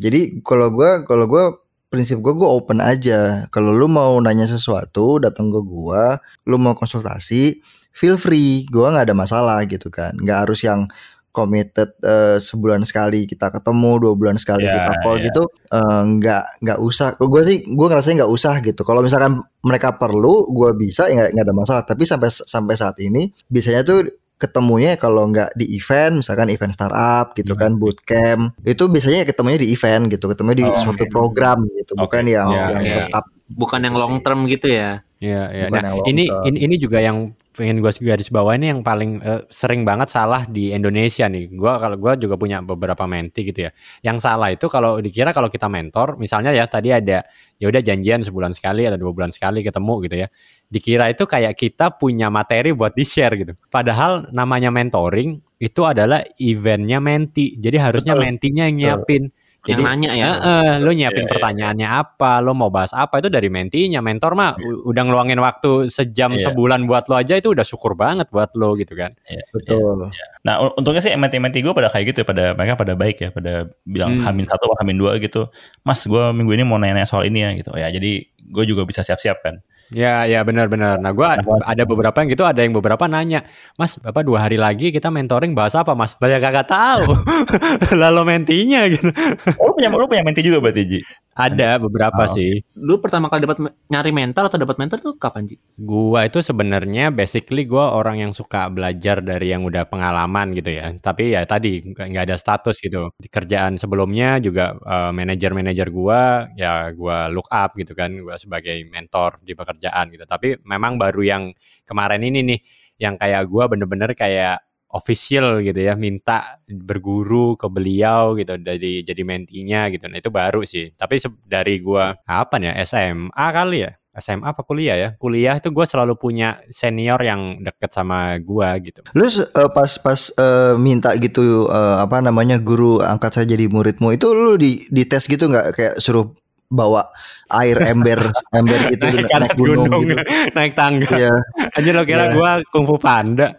Jadi 0.00 0.40
kalau 0.40 0.72
gue 0.72 1.04
kalau 1.04 1.28
gue 1.28 1.44
prinsip 1.92 2.22
gue 2.22 2.32
gue 2.32 2.48
open 2.48 2.80
aja. 2.80 3.44
Kalau 3.52 3.74
lu 3.74 3.90
mau 3.90 4.16
nanya 4.22 4.46
sesuatu, 4.48 5.18
datang 5.20 5.50
ke 5.50 5.60
gue, 5.60 6.02
lu 6.48 6.56
mau 6.56 6.72
konsultasi, 6.78 7.58
feel 7.92 8.14
free, 8.16 8.64
gue 8.70 8.86
nggak 8.86 9.10
ada 9.10 9.16
masalah 9.18 9.58
gitu 9.66 9.90
kan, 9.90 10.14
nggak 10.16 10.46
harus 10.48 10.62
yang 10.64 10.86
committed 11.30 11.94
eh, 12.02 12.42
sebulan 12.42 12.82
sekali 12.82 13.22
kita 13.22 13.54
ketemu 13.54 14.02
dua 14.02 14.12
bulan 14.18 14.34
sekali 14.34 14.66
Ya, 14.66 14.82
kita 14.82 14.92
call 14.98 15.22
ya. 15.22 15.30
gitu 15.30 15.42
eh, 15.74 16.02
nggak 16.18 16.42
nggak 16.62 16.78
usah. 16.82 17.14
Gue 17.18 17.42
sih 17.46 17.58
gue 17.66 17.86
ngerasanya 17.90 18.26
nggak 18.26 18.32
usah 18.34 18.54
gitu. 18.66 18.82
Kalau 18.86 19.02
misalkan 19.02 19.38
mereka 19.62 19.94
perlu 19.94 20.46
gue 20.50 20.70
bisa 20.78 21.06
ya 21.10 21.30
nggak 21.30 21.46
ada 21.46 21.54
masalah. 21.54 21.82
Tapi 21.86 22.02
sampai 22.06 22.30
sampai 22.30 22.74
saat 22.78 22.98
ini 23.02 23.30
biasanya 23.46 23.82
tuh 23.86 24.06
ketemunya 24.40 24.96
kalau 24.96 25.28
nggak 25.28 25.52
di 25.52 25.76
event 25.76 26.24
misalkan 26.24 26.48
event 26.48 26.72
startup 26.72 27.36
gitu 27.36 27.52
kan 27.52 27.76
bootcamp 27.76 28.56
itu 28.64 28.88
biasanya 28.88 29.28
ketemunya 29.28 29.60
di 29.60 29.68
event 29.70 30.08
gitu 30.08 30.24
ketemu 30.26 30.50
di 30.56 30.64
Oh, 30.64 30.74
suatu 30.74 31.04
oke. 31.04 31.12
program 31.12 31.68
gitu 31.76 31.92
Oke. 31.94 32.08
bukan 32.08 32.24
yang, 32.24 32.48
Ya, 32.48 32.64
yang 32.72 32.82
ya. 32.82 32.96
tetap 33.06 33.24
bukan 33.52 33.80
yang 33.84 33.94
Gitu 33.94 34.02
long 34.02 34.16
term 34.24 34.40
gitu 34.48 34.66
ya 34.66 35.04
Iya, 35.20 35.42
iya. 35.52 35.64
Bukan 35.68 35.82
Nah, 35.84 35.92
ini, 36.08 36.24
ini 36.48 36.58
ini 36.64 36.74
juga 36.80 36.96
yang 37.04 37.36
pengen 37.60 37.84
gue 37.84 37.92
garis 38.00 38.32
bawah 38.32 38.56
ini 38.56 38.72
yang 38.72 38.80
paling 38.80 39.20
eh, 39.20 39.44
sering 39.52 39.84
banget 39.84 40.08
salah 40.08 40.48
di 40.48 40.72
Indonesia 40.72 41.28
nih. 41.28 41.52
Gua 41.52 41.76
kalau 41.76 42.00
gua 42.00 42.16
juga 42.16 42.40
punya 42.40 42.64
beberapa 42.64 43.04
menti 43.04 43.44
gitu 43.44 43.68
ya. 43.68 43.70
Yang 44.00 44.24
salah 44.24 44.48
itu 44.48 44.64
kalau 44.72 44.96
dikira 45.04 45.36
kalau 45.36 45.52
kita 45.52 45.68
mentor, 45.68 46.16
misalnya 46.16 46.56
ya 46.56 46.64
tadi 46.64 46.88
ada 46.88 47.20
ya 47.60 47.66
udah 47.68 47.84
janjian 47.84 48.24
sebulan 48.24 48.56
sekali 48.56 48.88
atau 48.88 48.96
dua 48.96 49.12
bulan 49.12 49.28
sekali 49.28 49.60
ketemu 49.60 49.94
gitu 50.08 50.16
ya. 50.24 50.28
Dikira 50.72 51.12
itu 51.12 51.28
kayak 51.28 51.52
kita 51.60 52.00
punya 52.00 52.32
materi 52.32 52.72
buat 52.72 52.96
di 52.96 53.04
share 53.04 53.36
gitu. 53.36 53.52
Padahal 53.68 54.32
namanya 54.32 54.72
mentoring 54.72 55.36
itu 55.60 55.84
adalah 55.84 56.24
eventnya 56.40 57.04
menti. 57.04 57.60
Jadi 57.60 57.76
harusnya 57.76 58.16
Betul. 58.16 58.24
mentinya 58.24 58.64
yang 58.64 58.76
nyiapin. 58.80 59.28
Yang 59.68 59.84
nanya 59.84 60.10
ya. 60.16 60.30
Eh, 60.30 60.36
eh, 60.40 60.74
lo 60.80 60.88
nyiapin 60.88 61.28
iya, 61.28 61.30
pertanyaannya 61.36 61.88
apa, 61.88 62.40
lo 62.40 62.56
mau 62.56 62.72
bahas 62.72 62.96
apa 62.96 63.20
itu 63.20 63.28
dari 63.28 63.52
mentinya. 63.52 64.00
Mentor 64.00 64.32
mah 64.32 64.56
u- 64.56 64.88
udah 64.88 65.02
ngeluangin 65.04 65.36
waktu 65.36 65.92
sejam 65.92 66.32
Iya. 66.32 66.48
sebulan 66.48 66.88
buat 66.88 67.12
lo 67.12 67.20
aja 67.20 67.36
itu 67.36 67.52
udah 67.52 67.60
syukur 67.60 67.92
banget 67.92 68.32
buat 68.32 68.48
lo 68.56 68.72
gitu 68.80 68.96
kan. 68.96 69.12
Iya, 69.28 69.44
Betul. 69.52 70.08
Nah 70.48 70.54
un- 70.64 70.74
untungnya 70.80 71.04
sih 71.04 71.12
MT-MT 71.12 71.60
gue 71.60 71.74
pada 71.76 71.92
kayak 71.92 72.04
gitu 72.08 72.24
ya, 72.24 72.26
pada 72.26 72.44
mereka 72.56 72.72
pada 72.80 72.92
baik 72.96 73.16
ya, 73.20 73.28
pada 73.28 73.52
bilang 73.84 74.16
Hmm. 74.16 74.24
hamin 74.24 74.48
satu 74.48 74.72
hamin 74.80 74.96
dua 74.96 75.20
gitu. 75.20 75.52
Mas 75.84 76.00
gue 76.08 76.24
minggu 76.32 76.56
ini 76.56 76.64
mau 76.64 76.80
nanya 76.80 77.04
soal 77.04 77.28
ini 77.28 77.44
ya 77.44 77.50
gitu. 77.52 77.76
Ya 77.76 77.92
jadi 77.92 78.24
gue 78.40 78.64
juga 78.64 78.88
bisa 78.88 79.04
siap-siap 79.04 79.44
kan. 79.44 79.60
Ya, 79.90 80.22
ya 80.22 80.46
benar-benar. 80.46 81.02
Nah, 81.02 81.10
gua 81.10 81.34
Nah, 81.42 81.66
ada 81.66 81.82
beberapa 81.82 82.14
yang 82.22 82.30
gitu, 82.30 82.46
ada 82.46 82.62
yang 82.62 82.70
beberapa 82.70 83.10
nanya, 83.10 83.42
Mas, 83.74 83.98
Bapak 83.98 84.22
dua 84.22 84.46
hari 84.46 84.54
lagi 84.54 84.94
kita 84.94 85.10
mentoring 85.10 85.50
bahas 85.50 85.74
apa, 85.74 85.98
Mas? 85.98 86.14
Banyak 86.14 86.38
kagak 86.38 86.70
tahu. 86.70 87.10
Lalu 88.02 88.22
mentinya 88.22 88.86
gitu. 88.86 89.10
Oh 89.58 89.70
lu 89.70 89.72
punya, 89.74 89.88
lu 89.90 90.06
punya 90.06 90.22
menti 90.22 90.46
juga 90.46 90.62
berarti 90.62 90.82
Ji? 90.86 91.00
Ada 91.30 91.78
beberapa 91.78 92.26
Oh. 92.26 92.32
sih. 92.34 92.58
Dulu 92.74 92.98
pertama 93.06 93.30
kali 93.30 93.46
dapat 93.46 93.62
nyari 93.86 94.10
mentor 94.10 94.50
atau 94.50 94.58
dapat 94.58 94.76
mentor 94.82 94.98
tuh 94.98 95.14
kapan 95.14 95.46
Ji? 95.46 95.56
Gua 95.78 96.26
itu 96.26 96.42
sebenarnya 96.42 97.14
basically 97.14 97.64
gua 97.70 97.94
orang 97.94 98.18
yang 98.18 98.32
suka 98.34 98.66
belajar 98.66 99.22
dari 99.22 99.54
yang 99.54 99.62
udah 99.62 99.86
pengalaman 99.86 100.50
gitu 100.58 100.74
ya. 100.74 100.90
Tapi 100.98 101.38
ya 101.38 101.46
tadi 101.46 101.86
nggak 101.94 102.24
ada 102.26 102.34
status 102.34 102.82
gitu. 102.82 103.14
Di 103.14 103.30
kerjaan 103.30 103.78
sebelumnya 103.78 104.42
juga 104.42 104.74
eh, 104.74 105.10
manajer-manajer 105.14 105.88
gua 105.94 106.50
ya 106.58 106.90
gua 106.98 107.30
look 107.30 107.46
up 107.48 107.78
gitu 107.78 107.94
kan, 107.94 108.10
gua 108.18 108.34
sebagai 108.34 108.82
mentor 108.90 109.38
di 109.46 109.54
pekerjaan 109.54 110.10
gitu. 110.10 110.26
Tapi 110.26 110.58
memang 110.66 110.98
baru 110.98 111.22
yang 111.22 111.42
kemarin 111.86 112.26
ini 112.26 112.42
nih 112.42 112.58
yang 113.00 113.14
kayak 113.16 113.46
gua 113.48 113.70
bener-bener 113.70 114.12
kayak 114.18 114.60
official 114.90 115.62
gitu 115.62 115.78
ya 115.78 115.94
minta 115.94 116.58
berguru 116.66 117.54
ke 117.54 117.66
beliau 117.70 118.34
gitu 118.34 118.58
dari 118.58 119.06
jadi 119.06 119.22
mentinya 119.22 119.86
gitu. 119.88 120.10
Nah 120.10 120.18
itu 120.18 120.30
baru 120.30 120.66
sih. 120.66 120.90
Tapi 120.94 121.22
dari 121.46 121.78
gua 121.78 122.18
kapan 122.26 122.70
ya? 122.70 122.72
SMA 122.82 123.46
kali 123.54 123.86
ya? 123.86 123.92
SMA 124.10 124.50
apa 124.50 124.66
kuliah 124.66 124.98
ya? 124.98 125.08
Kuliah 125.14 125.54
itu 125.54 125.70
gua 125.70 125.86
selalu 125.86 126.18
punya 126.18 126.58
senior 126.74 127.22
yang 127.22 127.62
deket 127.62 127.94
sama 127.94 128.34
gua 128.42 128.74
gitu. 128.82 129.06
Lu 129.14 129.30
se- 129.30 129.46
eh, 129.46 129.70
pas 129.70 129.90
pas 130.02 130.20
eh, 130.34 130.74
minta 130.74 131.14
gitu 131.14 131.70
eh, 131.70 131.96
apa 132.02 132.18
namanya 132.18 132.58
guru 132.58 132.98
angkat 132.98 133.30
saya 133.38 133.46
jadi 133.54 133.70
muridmu 133.70 134.10
itu 134.10 134.26
lu 134.34 134.58
di 134.58 134.82
di 134.90 135.06
tes 135.06 135.30
gitu 135.30 135.46
nggak? 135.46 135.66
Kayak 135.78 135.94
suruh 136.02 136.26
bawa 136.70 137.02
air 137.50 137.82
ember 137.82 138.30
ember 138.58 138.94
gitu 138.94 139.02
naik 139.10 139.26
ke 139.26 139.34
atas 139.34 139.54
gunung, 139.58 139.90
gitu. 140.06 140.22
naik 140.58 140.74
tangga. 140.74 141.06
Iya. 141.14 141.34
aja 141.78 141.90
lo 141.94 142.02
kira 142.02 142.24
Iya. 142.30 142.34
gua 142.34 142.50
kungfu 142.70 142.94
panda 142.98 143.58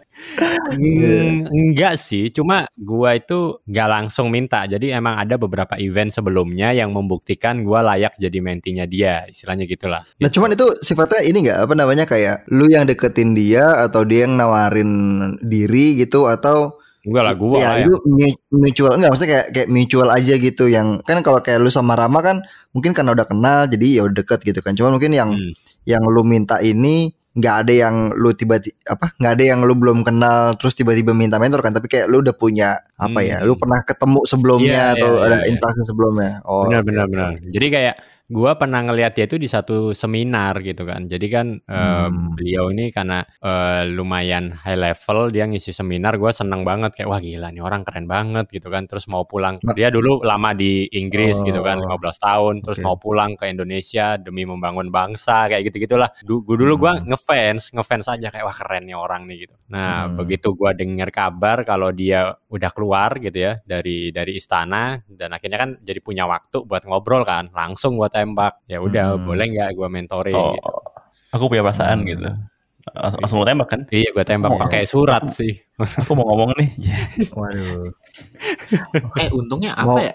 Hmm, 0.72 1.44
enggak 1.50 2.00
sih 2.00 2.32
cuma 2.32 2.64
gua 2.78 3.16
itu 3.18 3.60
nggak 3.68 3.88
langsung 3.88 4.32
minta. 4.32 4.64
Jadi 4.64 4.88
emang 4.94 5.20
ada 5.20 5.36
beberapa 5.36 5.76
event 5.76 6.08
sebelumnya 6.08 6.72
yang 6.72 6.90
membuktikan 6.94 7.60
gua 7.60 7.84
layak 7.84 8.16
jadi 8.16 8.38
mentinya 8.40 8.88
dia 8.88 9.28
istilahnya 9.28 9.68
gitulah. 9.68 10.02
Nah 10.18 10.30
cuman 10.32 10.56
itu 10.56 10.66
sifatnya 10.80 11.20
ini 11.26 11.38
nggak? 11.48 11.58
Apa 11.68 11.74
namanya 11.76 12.04
kayak 12.08 12.48
lu 12.48 12.64
yang 12.70 12.88
deketin 12.88 13.36
dia 13.36 13.64
atau 13.84 14.02
dia 14.08 14.24
yang 14.24 14.40
nawarin 14.40 14.90
diri 15.44 16.00
gitu 16.00 16.26
atau 16.30 16.80
enggak 17.02 17.24
lah 17.26 17.34
gua 17.34 17.56
ya 17.58 17.68
lah 17.74 17.82
itu 17.82 17.94
mu- 18.06 18.38
mutual 18.62 18.94
enggak 18.94 19.10
maksudnya 19.10 19.30
kayak 19.34 19.46
kayak 19.50 19.68
mutual 19.74 20.08
aja 20.14 20.34
gitu 20.38 20.64
yang 20.70 21.02
kan 21.02 21.18
kalau 21.26 21.42
kayak 21.42 21.58
lu 21.58 21.66
sama 21.66 21.98
Rama 21.98 22.22
kan 22.22 22.46
mungkin 22.70 22.94
karena 22.94 23.10
udah 23.10 23.26
kenal 23.26 23.66
jadi 23.66 23.86
ya 23.98 24.02
udah 24.06 24.16
deket 24.22 24.40
gitu 24.46 24.62
kan. 24.62 24.78
Cuman 24.78 24.96
mungkin 24.96 25.12
yang 25.12 25.34
Hmm. 25.34 25.52
yang 25.84 26.02
lu 26.06 26.22
minta 26.22 26.62
ini 26.62 27.10
nggak 27.32 27.54
ada 27.64 27.72
yang 27.72 27.96
lu 28.12 28.36
tiba-tiba 28.36 28.76
apa 28.84 29.16
nggak 29.16 29.32
ada 29.40 29.44
yang 29.44 29.60
lu 29.64 29.72
belum 29.72 30.04
kenal 30.04 30.52
terus 30.60 30.76
tiba-tiba 30.76 31.16
minta 31.16 31.40
mentor 31.40 31.64
kan 31.64 31.72
tapi 31.72 31.88
kayak 31.88 32.04
lu 32.12 32.20
udah 32.20 32.36
punya 32.36 32.76
apa 33.00 33.24
ya 33.24 33.40
Hmm. 33.40 33.48
lu 33.48 33.56
pernah 33.56 33.80
ketemu 33.80 34.20
sebelumnya 34.28 34.92
Iya, 34.92 34.96
atau 35.00 35.10
iya, 35.16 35.20
ada 35.24 35.32
iya, 35.32 35.40
iya. 35.40 35.48
interaksi 35.48 35.82
sebelumnya 35.88 36.32
oh 36.44 36.68
benar 36.68 36.80
oke, 36.84 36.88
benar 36.92 37.04
benar. 37.08 37.30
Jadi 37.48 37.66
kayak 37.72 37.94
gua 38.30 38.54
pernah 38.54 38.80
ngeliat 38.86 39.16
dia 39.16 39.26
itu 39.26 39.36
di 39.36 39.50
satu 39.50 39.90
seminar 39.90 40.60
gitu 40.62 40.86
kan. 40.86 41.10
Jadi 41.10 41.26
kan 41.26 41.46
eh, 41.58 42.06
Hmm. 42.06 42.34
beliau 42.36 42.70
ini 42.70 42.90
karena 42.94 43.22
eh, 43.42 43.82
lumayan 43.90 44.54
high 44.54 44.78
level 44.78 45.30
dia 45.30 45.44
ngisi 45.46 45.74
seminar, 45.74 46.16
gua 46.20 46.30
seneng 46.30 46.62
banget 46.62 46.94
kayak 46.96 47.08
wah 47.10 47.20
gila 47.20 47.48
nih 47.50 47.62
orang 47.62 47.82
keren 47.82 48.06
banget 48.06 48.46
gitu 48.52 48.70
kan. 48.70 48.86
Terus 48.86 49.06
mau 49.10 49.26
pulang. 49.26 49.58
Nah. 49.62 49.74
Dia 49.74 49.90
dulu 49.90 50.22
lama 50.22 50.54
di 50.54 50.86
Inggris 50.94 51.42
gitu 51.42 51.60
kan, 51.64 51.80
Oh. 51.82 51.86
15 51.90 52.16
tahun. 52.20 52.54
Terus 52.62 52.78
Oke. 52.80 52.86
mau 52.86 52.96
pulang 53.00 53.34
ke 53.34 53.50
Indonesia 53.50 54.16
demi 54.20 54.46
membangun 54.46 54.88
bangsa 54.92 55.50
kayak 55.50 55.68
gitu 55.72 55.84
gitulah. 55.88 56.08
Du 56.22 56.42
gua 56.46 56.56
dulu 56.56 56.74
gua 56.88 56.92
Hmm. 57.00 57.08
ngefans, 57.12 57.72
ngefans 57.74 58.06
aja 58.08 58.28
kayak 58.30 58.44
wah 58.46 58.54
keren 58.56 58.86
nih 58.86 58.96
orang 58.96 59.24
nih 59.26 59.48
gitu. 59.48 59.54
Nah 59.72 60.06
Hmm. 60.08 60.16
begitu 60.20 60.52
gua 60.54 60.72
dengar 60.76 61.08
kabar 61.10 61.64
kalau 61.64 61.90
dia 61.92 62.32
udah 62.52 62.70
keluar 62.72 63.16
gitu 63.16 63.38
ya 63.38 63.58
dari 63.64 64.12
dari 64.12 64.36
istana 64.36 65.00
dan 65.08 65.32
akhirnya 65.32 65.58
kan 65.58 65.70
jadi 65.80 66.00
punya 66.04 66.24
waktu 66.28 66.64
buat 66.68 66.84
ngobrol 66.84 67.24
kan 67.24 67.48
langsung 67.52 67.96
gua 67.96 68.11
tembak 68.12 68.60
ya 68.66 68.78
udah 68.78 69.16
Hmm. 69.16 69.24
boleh 69.24 69.46
nggak 69.48 69.70
gua 69.72 69.88
mentoring 69.88 70.36
Oh, 70.36 70.52
gitu 70.52 70.70
aku 71.32 71.44
punya 71.48 71.62
perasaan 71.62 72.04
Hmm. 72.04 72.08
gitu. 72.08 72.28
Langsung 72.82 73.38
lu 73.38 73.46
tembak 73.46 73.68
kan? 73.68 73.80
iya 73.88 74.10
gua 74.10 74.22
tembak 74.22 74.50
Oh. 74.50 74.58
pakai 74.58 74.84
surat 74.84 75.24
sih 75.28 75.54
Aku 75.78 76.12
mau 76.12 76.22
ngomong 76.24 76.54
nih. 76.54 76.70
waduh 77.32 77.90
Eh 79.16 79.30
untungnya 79.32 79.72
Mau- 79.74 79.96
apa 79.96 80.00
ya? 80.02 80.14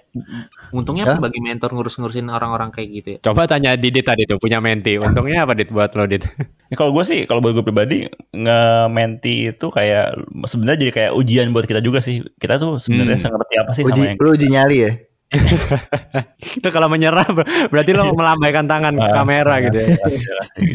Untungnya 0.70 1.04
Hah? 1.04 1.16
apa 1.16 1.28
bagi 1.28 1.40
mentor 1.40 1.74
ngurus-ngurusin 1.74 2.28
orang-orang 2.28 2.70
kayak 2.70 2.90
gitu 2.92 3.08
ya? 3.10 3.20
coba 3.22 3.44
tanya 3.46 3.74
Didit 3.74 4.04
tadi 4.04 4.24
tuh 4.24 4.38
punya 4.38 4.60
menti 4.60 4.96
untungnya 4.96 5.44
apa 5.44 5.56
Dit 5.56 5.72
buat 5.72 5.90
lo 5.92 6.06
Dit 6.06 6.28
Ya, 6.68 6.76
kalau 6.76 6.92
gue 6.92 7.02
sih, 7.02 7.24
kalau 7.24 7.40
buat 7.40 7.52
gue 7.54 7.64
pribadi 7.64 8.04
nge-menti 8.32 9.50
itu 9.50 9.66
kayak 9.68 10.14
sebenarnya 10.44 10.80
jadi 10.82 10.92
kayak 10.94 11.12
ujian 11.14 11.48
buat 11.50 11.64
kita 11.64 11.80
juga 11.80 11.98
sih. 11.98 12.20
Kita 12.34 12.56
tuh 12.58 12.76
sebenarnya 12.78 13.16
Hmm. 13.16 13.26
sengerti 13.26 13.56
apa 13.56 13.72
sih 13.72 13.82
sama 13.82 13.90
uji 13.90 14.02
yang 14.06 14.18
lu 14.18 14.30
uji 14.30 14.48
nyali 14.50 14.78
ya 14.78 14.92
itu 16.60 16.70
kalau 16.70 16.88
menyerah 16.88 17.28
ber- 17.28 17.48
berarti 17.68 17.92
lo 17.92 18.12
melambaikan 18.12 18.64
tangan 18.64 18.96
ke 18.96 19.08
Ah. 19.08 19.14
kamera 19.14 19.56
gitu 19.62 19.78
ya. 19.78 19.88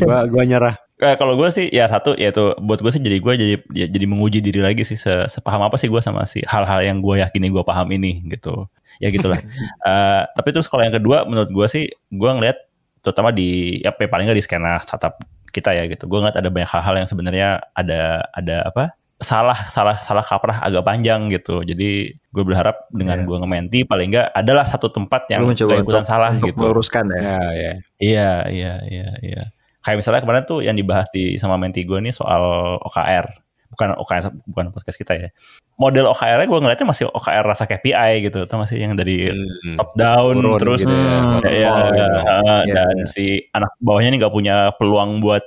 gua 0.04 0.18
gua 0.28 0.42
nyerah. 0.44 0.74
Eh, 1.02 1.18
kalau 1.18 1.34
gue 1.34 1.50
sih 1.50 1.66
ya 1.66 1.90
satu 1.90 2.14
yaitu 2.14 2.54
buat 2.62 2.78
gue 2.78 2.86
sih 2.88 3.02
jadi 3.02 3.18
gue 3.18 3.32
jadi 3.34 3.54
ya, 3.74 3.86
jadi 3.90 4.06
menguji 4.06 4.38
diri 4.38 4.62
lagi 4.62 4.86
sih 4.86 4.94
se- 4.94 5.26
sepaham 5.26 5.66
apa 5.66 5.74
sih 5.74 5.90
gue 5.90 5.98
sama 5.98 6.22
si 6.22 6.46
hal-hal 6.46 6.78
yang 6.78 7.02
gue 7.02 7.18
yakini 7.18 7.50
gue 7.50 7.64
paham 7.66 7.90
ini 7.90 8.22
gitu. 8.30 8.70
Ya 9.02 9.10
gitulah. 9.10 9.40
Eh, 9.82 10.22
tapi 10.30 10.48
terus 10.54 10.70
kalau 10.70 10.86
yang 10.86 10.94
kedua 10.94 11.26
menurut 11.26 11.50
gue 11.50 11.66
sih 11.66 11.84
gue 11.90 12.30
ngeliat 12.30 12.54
terutama 13.02 13.34
di 13.34 13.82
ya 13.82 13.90
paling 13.90 14.30
nggak 14.30 14.38
di 14.38 14.44
skena 14.46 14.78
startup 14.78 15.18
kita 15.50 15.74
ya 15.74 15.90
gitu. 15.90 16.06
Gue 16.06 16.22
ngeliat 16.22 16.38
ada 16.38 16.54
banyak 16.54 16.70
hal-hal 16.70 16.94
yang 17.02 17.08
sebenarnya 17.10 17.48
ada 17.74 18.22
ada 18.30 18.56
apa 18.70 18.94
salah 19.22 19.56
salah 19.66 19.96
salah 19.98 20.20
kaprah 20.20 20.60
agak 20.60 20.82
panjang 20.82 21.30
gitu 21.30 21.62
jadi 21.62 21.90
gue 22.12 22.44
berharap 22.44 22.86
dengan 22.90 23.22
Iya. 23.22 23.26
gue 23.26 23.36
nge-menti 23.38 23.78
paling 23.82 24.08
nggak 24.10 24.28
adalah 24.32 24.64
satu 24.66 24.90
tempat 24.90 25.30
yang 25.30 25.46
mencoba 25.46 25.70
gak 25.72 25.82
ikutan 25.82 26.02
untuk, 26.02 26.10
salah 26.10 26.30
untuk 26.34 26.46
gitu 26.50 26.58
meluruskan 26.60 27.04
ya 27.08 27.20
ya 27.22 27.38
ya 27.52 27.72
Iya, 28.02 28.30
iya, 28.50 28.72
iya, 28.84 29.08
iya. 29.22 29.42
Kayak 29.80 29.98
misalnya 29.98 30.20
kemarin 30.20 30.42
tuh 30.42 30.58
yang 30.60 30.74
dibahas 30.74 31.06
di 31.10 31.38
sama 31.38 31.54
menti 31.54 31.82
gue 31.82 31.98
nih 31.98 32.10
soal 32.10 32.42
OKR. 32.78 33.26
Bukan 33.66 33.94
OKR, 33.96 34.30
bukan 34.44 34.64
podcast 34.70 34.94
kita 34.94 35.14
ya. 35.16 35.28
Model 35.74 36.06
OKR-nya 36.06 36.46
gue 36.46 36.58
ngeliatnya 36.60 36.86
masih 36.86 37.06
OKR 37.08 37.42
rasa 37.42 37.66
KPI 37.66 38.22
gitu. 38.22 38.46
Tau 38.46 38.58
masih 38.58 38.78
yang 38.78 38.94
dari 38.94 39.26
Hmm. 39.30 39.74
top 39.74 39.90
down 39.94 40.34
Turun 40.36 40.58
terus 40.58 40.80
gitu 40.82 40.94
ya, 40.94 41.18
Hmm, 41.18 41.40
ya, 41.42 41.72
gitu. 41.90 42.18
uh, 42.20 42.62
Iya, 42.62 42.74
dan 42.74 42.94
iya. 42.94 43.06
si 43.06 43.24
anak 43.50 43.74
bawahnya 43.78 44.14
nih 44.14 44.18
nggak 44.22 44.34
punya 44.34 44.56
peluang 44.76 45.18
buat 45.18 45.42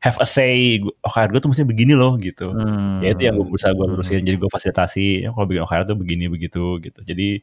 have 0.00 0.16
a 0.18 0.26
say. 0.26 0.78
OKR 1.02 1.28
gue 1.30 1.40
tuh 1.42 1.48
mestinya 1.50 1.70
begini 1.70 1.94
loh 1.98 2.14
gitu. 2.16 2.54
Hmm. 2.54 3.02
Ya 3.02 3.14
itu 3.14 3.22
yang 3.26 3.34
gue 3.38 3.46
berusaha 3.46 3.74
gue 3.74 3.86
lurusin. 3.86 4.22
Jadi 4.22 4.36
gue 4.38 4.50
fasilitasi. 4.50 5.26
Ya, 5.26 5.28
kalau 5.34 5.46
bikin 5.46 5.62
OKR 5.64 5.82
tuh 5.86 5.96
begini 5.98 6.24
begitu 6.30 6.78
gitu. 6.78 7.00
Jadi 7.02 7.42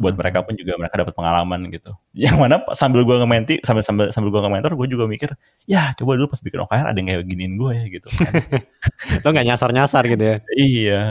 buat 0.00 0.16
Hmm. 0.16 0.24
mereka 0.24 0.40
pun 0.48 0.56
juga 0.56 0.80
mereka 0.80 0.96
dapat 0.96 1.12
pengalaman 1.12 1.60
gitu. 1.68 1.92
Yang 2.16 2.36
mana 2.40 2.56
sambil 2.72 3.04
gue 3.04 3.16
nge-menti, 3.20 3.60
sambil 3.60 3.84
sambil 3.84 4.08
sambil 4.08 4.32
gue 4.32 4.40
nge-mentor, 4.40 4.72
gue 4.72 4.88
juga 4.88 5.04
mikir, 5.04 5.28
ya 5.68 5.92
coba 5.92 6.16
dulu 6.16 6.32
pas 6.32 6.40
bikin 6.40 6.56
OKR 6.64 6.86
ada 6.88 6.96
yang 6.96 7.04
kayak 7.04 7.28
giniin 7.28 7.54
gue 7.60 7.72
ya 7.76 7.84
gitu. 7.84 8.08
lo 9.24 9.28
nggak 9.28 9.46
nyasar 9.46 9.70
nyasar 9.76 10.02
gitu 10.08 10.24
ya 10.24 10.36
iya, 10.56 11.02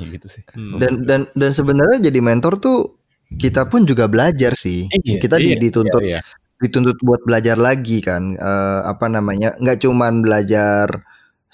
ya 0.00 0.04
gitu 0.08 0.26
sih. 0.32 0.40
Hmm. 0.56 0.80
dan 0.80 0.92
dan 1.04 1.20
dan 1.36 1.50
sebenarnya 1.52 2.00
jadi 2.00 2.18
mentor 2.24 2.56
tuh 2.56 2.96
kita 3.36 3.68
pun 3.68 3.84
juga 3.84 4.08
belajar 4.08 4.56
sih 4.56 4.88
Iya, 4.88 5.20
kita 5.20 5.36
Iya, 5.36 5.60
dituntut 5.60 6.00
iya, 6.00 6.20
iya. 6.24 6.43
Dituntut 6.64 6.96
buat 7.04 7.20
belajar 7.28 7.60
lagi 7.60 8.00
kan 8.00 8.34
Eh, 8.34 8.80
apa 8.88 9.06
namanya 9.12 9.54
nggak 9.60 9.84
cuman 9.84 10.24
belajar 10.24 11.04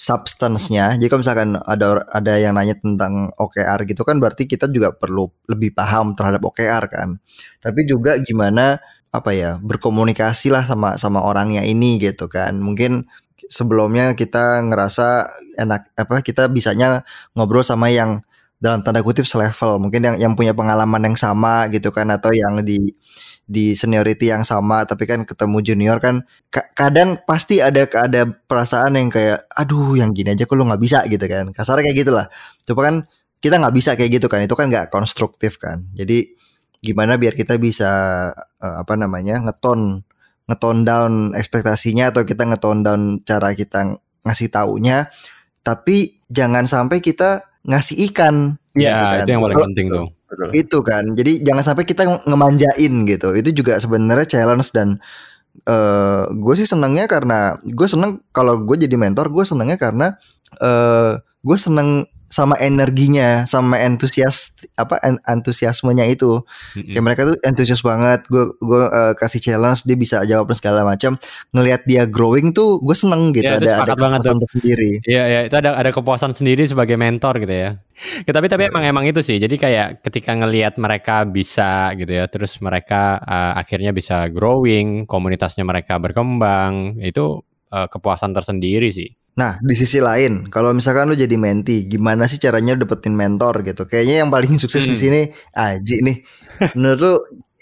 substance-nya. 0.00 0.96
Jadi 0.96 1.12
misalkan 1.12 1.60
ada 1.60 2.08
ada 2.08 2.32
yang 2.40 2.56
nanya 2.56 2.72
tentang 2.80 3.28
OKR 3.36 3.84
gitu 3.84 4.00
kan 4.08 4.16
berarti 4.16 4.48
kita 4.48 4.64
juga 4.72 4.96
perlu 4.96 5.28
lebih 5.44 5.76
paham 5.76 6.16
terhadap 6.16 6.40
OKR 6.40 6.84
kan. 6.88 7.20
Tapi 7.60 7.84
juga 7.84 8.16
gimana 8.16 8.80
apa 9.12 9.30
ya 9.36 9.60
berkomunikasi 9.60 10.48
lah 10.54 10.64
sama 10.64 10.96
sama 10.96 11.20
orangnya 11.20 11.60
ini 11.68 12.00
gitu 12.00 12.32
kan. 12.32 12.56
Mungkin 12.56 13.04
sebelumnya 13.50 14.16
kita 14.16 14.64
ngerasa 14.72 15.28
enak 15.60 15.92
apa 15.96 16.24
kita 16.24 16.48
bisanya 16.48 17.04
ngobrol 17.36 17.60
sama 17.64 17.92
yang 17.92 18.24
dalam 18.60 18.84
tanda 18.84 19.00
kutip 19.00 19.24
selevel. 19.24 19.80
Mungkin 19.80 20.00
yang 20.04 20.16
yang 20.20 20.32
punya 20.38 20.52
pengalaman 20.52 21.00
yang 21.12 21.16
sama 21.18 21.66
gitu 21.72 21.90
kan 21.90 22.08
atau 22.12 22.30
yang 22.30 22.60
di 22.62 22.92
di 23.50 23.74
seniority 23.74 24.30
yang 24.30 24.46
sama 24.46 24.86
tapi 24.86 25.10
kan 25.10 25.26
ketemu 25.26 25.58
junior 25.64 25.98
kan 25.98 26.22
ka- 26.54 26.70
kadang 26.78 27.18
pasti 27.26 27.58
ada 27.58 27.82
ada 27.98 28.30
perasaan 28.30 28.94
yang 28.94 29.10
kayak 29.10 29.50
aduh 29.58 29.98
yang 29.98 30.14
gini 30.14 30.38
aja 30.38 30.46
kok 30.46 30.54
lu 30.54 30.68
nggak 30.68 30.82
bisa 30.82 31.02
gitu 31.10 31.24
kan. 31.26 31.50
Kasarnya 31.50 31.90
kayak 31.90 31.98
gitulah. 32.06 32.26
Coba 32.68 32.80
kan 32.92 32.96
kita 33.40 33.56
nggak 33.58 33.74
bisa 33.74 33.90
kayak 33.98 34.20
gitu 34.20 34.26
kan 34.30 34.44
itu 34.44 34.54
kan 34.54 34.68
nggak 34.70 34.92
konstruktif 34.92 35.56
kan. 35.58 35.88
Jadi 35.96 36.36
gimana 36.80 37.16
biar 37.20 37.34
kita 37.36 37.56
bisa 37.60 37.90
eh, 38.62 38.76
apa 38.82 38.94
namanya 38.96 39.40
ngeton 39.42 40.04
ngeton 40.50 40.76
down 40.86 41.12
ekspektasinya 41.36 42.10
atau 42.10 42.22
kita 42.26 42.42
ngeton 42.48 42.82
down 42.86 43.02
cara 43.26 43.50
kita 43.56 43.96
ngasih 44.26 44.48
taunya. 44.52 45.08
Tapi 45.64 46.22
jangan 46.30 46.64
sampai 46.70 47.02
kita 47.04 47.49
ngasih 47.66 47.96
ikan 48.12 48.56
Ya, 48.70 48.94
gitu 48.94 49.04
kan. 49.04 49.18
itu 49.26 49.30
yang 49.34 49.42
paling 49.42 49.58
penting 49.66 49.86
tuh. 49.90 50.06
Itu 50.54 50.78
kan 50.86 51.04
jadi 51.18 51.42
jangan 51.42 51.64
sampai 51.66 51.82
kita 51.82 52.22
ngemanjain 52.22 52.94
gitu 53.02 53.34
itu 53.34 53.50
juga 53.50 53.82
sebenarnya 53.82 54.30
challenge 54.30 54.70
dan 54.70 55.02
eh 55.66 56.22
gue 56.30 56.54
sih 56.54 56.64
senengnya 56.64 57.10
karena 57.10 57.58
gue 57.66 57.88
seneng 57.90 58.22
kalau 58.30 58.62
gue 58.62 58.78
jadi 58.78 58.94
mentor 58.94 59.26
gue 59.34 59.42
senengnya 59.42 59.74
karena 59.74 60.14
eh 60.62 61.18
gue 61.18 61.56
seneng 61.58 62.06
sama 62.30 62.54
energinya 62.62 63.42
sama 63.44 63.82
entusias 63.82 64.54
apa 64.78 65.02
en- 65.02 65.18
antusiasmenya 65.26 66.06
itu 66.06 66.40
Mm-mm. 66.78 66.94
kayak 66.94 67.04
mereka 67.04 67.20
tuh 67.26 67.36
antusias 67.42 67.82
banget 67.82 68.22
gue 68.30 68.54
gue 68.62 68.82
eh, 68.86 69.12
kasih 69.18 69.42
challenge 69.42 69.82
dia 69.82 69.98
bisa 69.98 70.22
jawab 70.22 70.46
segala 70.54 70.86
macam 70.86 71.18
ngelihat 71.50 71.82
dia 71.84 72.06
growing 72.06 72.54
tuh 72.54 72.78
gue 72.80 72.94
seneng 72.94 73.34
gitu 73.34 73.50
Ya, 73.50 73.58
ada 73.58 73.82
ada 73.82 73.92
banget 73.98 74.22
tuh. 74.22 74.30
kepuasan 74.30 74.38
tersendiri 74.46 74.92
Iya, 75.02 75.24
ya, 75.26 75.40
itu 75.50 75.56
ada 75.58 75.70
ada 75.74 75.90
kepuasan 75.90 76.32
sendiri 76.32 76.62
sebagai 76.70 76.94
mentor 76.94 77.42
gitu 77.42 77.50
ya. 77.50 77.70
Ya, 78.24 78.32
tapi 78.32 78.46
tapi 78.46 78.70
emang 78.70 78.84
emang 78.86 79.04
itu 79.04 79.20
sih. 79.20 79.36
Jadi 79.36 79.58
kayak 79.58 80.06
ketika 80.06 80.32
ngelihat 80.38 80.78
mereka 80.78 81.26
bisa 81.26 81.92
gitu 81.98 82.14
ya, 82.14 82.24
terus 82.30 82.56
mereka 82.62 83.18
uh, 83.20 83.52
akhirnya 83.58 83.90
bisa 83.90 84.30
growing, 84.30 85.04
komunitasnya 85.04 85.66
mereka 85.66 85.98
berkembang, 86.00 86.96
itu 87.02 87.42
uh, 87.72 87.86
kepuasan 87.90 88.32
tersendiri 88.32 88.88
sih. 88.88 89.10
Nah, 89.40 89.56
di 89.64 89.72
sisi 89.72 90.04
lain, 90.04 90.52
kalau 90.52 90.76
misalkan 90.76 91.08
lu 91.08 91.16
jadi 91.16 91.32
menti, 91.40 91.88
gimana 91.88 92.28
sih 92.28 92.36
caranya 92.36 92.76
dapetin 92.76 93.16
mentor 93.16 93.64
gitu? 93.64 93.88
Kayaknya 93.88 94.20
yang 94.20 94.28
paling 94.28 94.52
sukses 94.62 94.84
di 94.84 94.92
Hmm. 94.92 95.00
sini 95.00 95.20
Aji 95.56 95.96
nih. 96.04 96.16
Menurut 96.76 97.00
lu 97.00 97.12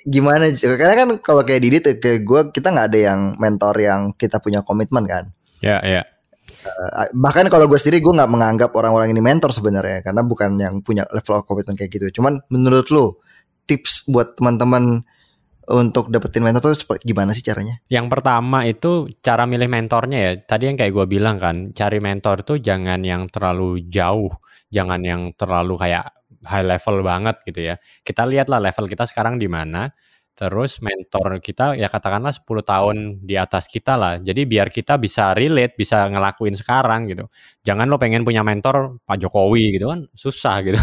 gimana? 0.02 0.50
Karena 0.50 0.94
kan 0.98 1.08
kalau 1.22 1.46
kayak 1.46 1.60
Didit, 1.62 1.84
kayak 2.02 2.26
gue, 2.26 2.40
kita 2.50 2.74
nggak 2.74 2.86
ada 2.90 2.98
yang 2.98 3.20
mentor 3.38 3.74
yang 3.78 4.10
kita 4.18 4.42
punya 4.42 4.66
komitmen 4.66 5.06
kan. 5.06 5.30
Ya, 5.62 5.78
ya. 5.86 6.02
Eh, 6.66 7.08
bahkan 7.14 7.46
kalau 7.46 7.70
gue 7.70 7.78
sendiri, 7.78 8.02
gue 8.02 8.10
nggak 8.10 8.26
menganggap 8.26 8.70
orang-orang 8.74 9.14
ini 9.14 9.22
mentor 9.22 9.54
sebenarnya, 9.54 10.02
karena 10.02 10.26
bukan 10.26 10.58
yang 10.58 10.82
punya 10.82 11.06
level 11.14 11.46
komitmen 11.46 11.78
kayak 11.78 11.94
gitu. 11.94 12.18
Cuman 12.18 12.42
menurut 12.50 12.90
lu, 12.90 13.14
tips 13.70 14.08
buat 14.10 14.34
teman-teman 14.34 15.06
untuk 15.68 16.08
dapetin 16.08 16.40
mentor 16.40 16.72
tuh 16.72 16.96
gimana 17.04 17.36
sih 17.36 17.44
caranya? 17.44 17.80
Yang 17.92 18.06
pertama 18.08 18.64
itu 18.64 19.08
cara 19.20 19.44
milih 19.44 19.68
mentornya 19.68 20.18
ya. 20.18 20.32
Tadi 20.40 20.72
yang 20.72 20.76
kayak 20.80 20.92
gue 20.96 21.06
bilang 21.06 21.36
kan, 21.36 21.76
cari 21.76 22.00
mentor 22.00 22.40
tuh 22.42 22.56
jangan 22.56 23.04
yang 23.04 23.28
terlalu 23.28 23.84
jauh, 23.92 24.32
jangan 24.72 25.00
yang 25.04 25.32
terlalu 25.36 25.76
kayak 25.76 26.08
high 26.48 26.64
level 26.64 27.04
banget 27.04 27.36
gitu 27.44 27.60
ya. 27.72 27.74
Kita 28.00 28.24
lihatlah 28.24 28.62
level 28.64 28.88
kita 28.88 29.04
sekarang 29.04 29.36
di 29.36 29.48
mana. 29.50 29.92
Terus 30.38 30.78
mentor 30.78 31.42
kita 31.42 31.74
ya 31.74 31.90
katakanlah 31.90 32.30
10 32.30 32.62
tahun 32.62 32.96
di 33.26 33.34
atas 33.34 33.66
kita 33.66 33.98
lah. 33.98 34.22
Jadi 34.22 34.46
biar 34.46 34.70
kita 34.70 34.94
bisa 34.94 35.34
relate, 35.34 35.74
bisa 35.74 36.06
ngelakuin 36.06 36.54
sekarang 36.54 37.10
gitu. 37.10 37.26
Jangan 37.66 37.90
lo 37.90 37.98
pengen 37.98 38.22
punya 38.22 38.46
mentor 38.46 39.02
Pak 39.02 39.18
Jokowi 39.18 39.74
gitu 39.74 39.90
kan, 39.90 40.06
susah 40.14 40.62
gitu. 40.62 40.78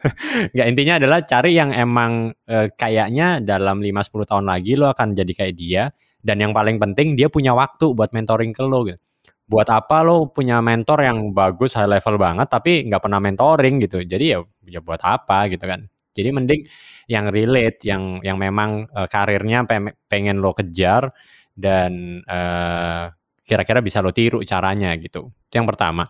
Nggak 0.54 0.66
intinya 0.70 0.94
adalah 1.02 1.18
cari 1.26 1.58
yang 1.58 1.74
emang 1.74 2.30
eh, 2.46 2.70
kayaknya 2.70 3.42
dalam 3.42 3.82
5-10 3.82 4.30
tahun 4.30 4.46
lagi 4.46 4.78
lo 4.78 4.86
akan 4.94 5.18
jadi 5.18 5.32
kayak 5.34 5.54
dia 5.58 5.90
dan 6.22 6.38
yang 6.38 6.54
paling 6.54 6.78
penting 6.78 7.18
dia 7.18 7.26
punya 7.26 7.50
waktu 7.50 7.90
buat 7.90 8.14
mentoring 8.14 8.54
ke 8.54 8.62
lo 8.62 8.86
gitu. 8.86 9.02
Buat 9.50 9.66
apa 9.74 10.06
lo 10.06 10.30
punya 10.30 10.62
mentor 10.62 11.02
yang 11.02 11.34
bagus 11.34 11.74
high 11.74 11.90
level 11.90 12.14
banget 12.14 12.46
tapi 12.46 12.86
nggak 12.86 13.02
pernah 13.02 13.18
mentoring 13.18 13.82
gitu. 13.82 14.06
Jadi 14.06 14.38
ya 14.38 14.38
ya 14.70 14.78
buat 14.78 15.02
apa 15.02 15.50
gitu 15.50 15.66
kan. 15.66 15.90
Jadi 16.20 16.30
mending 16.30 16.62
yang 17.08 17.26
relate 17.28 17.80
yang 17.88 18.20
yang 18.22 18.36
memang 18.36 18.86
eh, 18.86 19.08
karirnya 19.08 19.64
pe- 19.64 19.96
pengen 20.06 20.38
lo 20.38 20.52
kejar 20.52 21.10
dan 21.52 22.20
eh, 22.22 23.04
kira-kira 23.42 23.82
bisa 23.82 23.98
lo 23.98 24.14
tiru 24.14 24.40
caranya 24.46 24.94
gitu. 24.96 25.32
Itu 25.50 25.54
yang 25.58 25.66
pertama. 25.66 26.06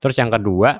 Terus 0.00 0.16
yang 0.16 0.30
kedua 0.30 0.78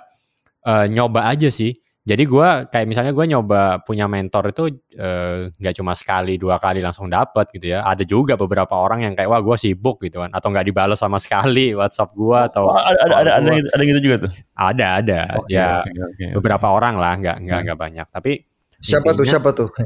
eh, 0.64 0.86
nyoba 0.88 1.28
aja 1.28 1.50
sih. 1.52 1.74
Jadi 2.08 2.24
gua 2.24 2.64
kayak 2.64 2.88
misalnya 2.88 3.12
gue 3.12 3.20
nyoba 3.28 3.84
punya 3.84 4.08
mentor 4.08 4.48
itu 4.48 4.72
eh, 4.96 5.52
nggak 5.52 5.74
cuma 5.76 5.92
sekali 5.92 6.40
dua 6.40 6.56
kali 6.56 6.80
langsung 6.80 7.04
dapet 7.12 7.52
gitu 7.52 7.76
ya. 7.76 7.84
Ada 7.84 8.00
juga 8.08 8.32
beberapa 8.32 8.80
orang 8.80 9.04
yang 9.04 9.12
kayak 9.12 9.28
wah 9.28 9.44
gue 9.44 9.52
sibuk 9.60 10.00
gitu 10.00 10.24
kan, 10.24 10.32
atau 10.32 10.48
nggak 10.48 10.64
dibalas 10.72 10.96
sama 10.96 11.20
sekali 11.20 11.76
WhatsApp 11.76 12.16
gua 12.16 12.48
atau 12.48 12.72
Oh, 12.72 12.80
ada 12.80 13.12
ada 13.12 13.30
ada 13.36 13.44
gua. 13.44 13.60
gitu- 13.60 13.72
ada 13.76 13.82
gitu 13.84 14.00
juga 14.00 14.16
tuh. 14.24 14.30
ada 14.56 14.86
ada 15.04 15.20
Oke, 15.36 15.52
ya 15.52 15.84
oke, 15.84 15.90
oke, 15.92 16.00
oke. 16.08 16.26
beberapa 16.40 16.66
orang 16.72 16.96
lah 16.96 17.12
nggak 17.20 17.36
nggak 17.44 17.58
Hmm. 17.60 17.66
nggak 17.68 17.78
banyak 17.84 18.06
tapi 18.08 18.32
Siapa 18.78 19.10
tuh? 19.10 19.26
Siapa 19.26 19.50
tuh? 19.50 19.68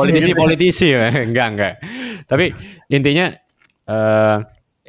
Politisi 0.00 0.30
politisi 0.34 0.86
enggak 1.30 1.48
enggak. 1.54 1.74
Tapi 2.26 2.50
intinya 2.90 3.30
eh 3.84 4.38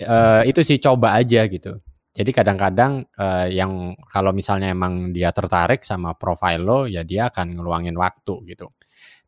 eh, 0.02 0.41
itu 0.50 0.65
sih 0.65 0.82
coba 0.82 1.21
aja 1.21 1.45
gitu. 1.45 1.78
Jadi 2.15 2.32
kadang-kadang 2.34 3.06
eh, 3.06 3.48
yang 3.54 3.93
kalau 4.10 4.34
misalnya 4.34 4.74
emang 4.74 5.13
dia 5.13 5.30
tertarik 5.30 5.86
sama 5.86 6.17
profile 6.17 6.63
lo 6.63 6.80
ya 6.89 7.06
dia 7.06 7.30
akan 7.30 7.60
ngeluangin 7.60 7.95
waktu 7.95 8.34
gitu. 8.50 8.74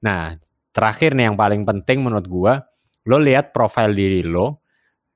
Nah 0.02 0.34
terakhir 0.74 1.14
nih 1.14 1.30
yang 1.30 1.38
paling 1.38 1.62
penting 1.62 2.02
menurut 2.02 2.26
gua 2.26 2.54
lo 3.08 3.18
lihat 3.22 3.54
profile 3.54 3.94
diri 3.94 4.26
lo 4.26 4.66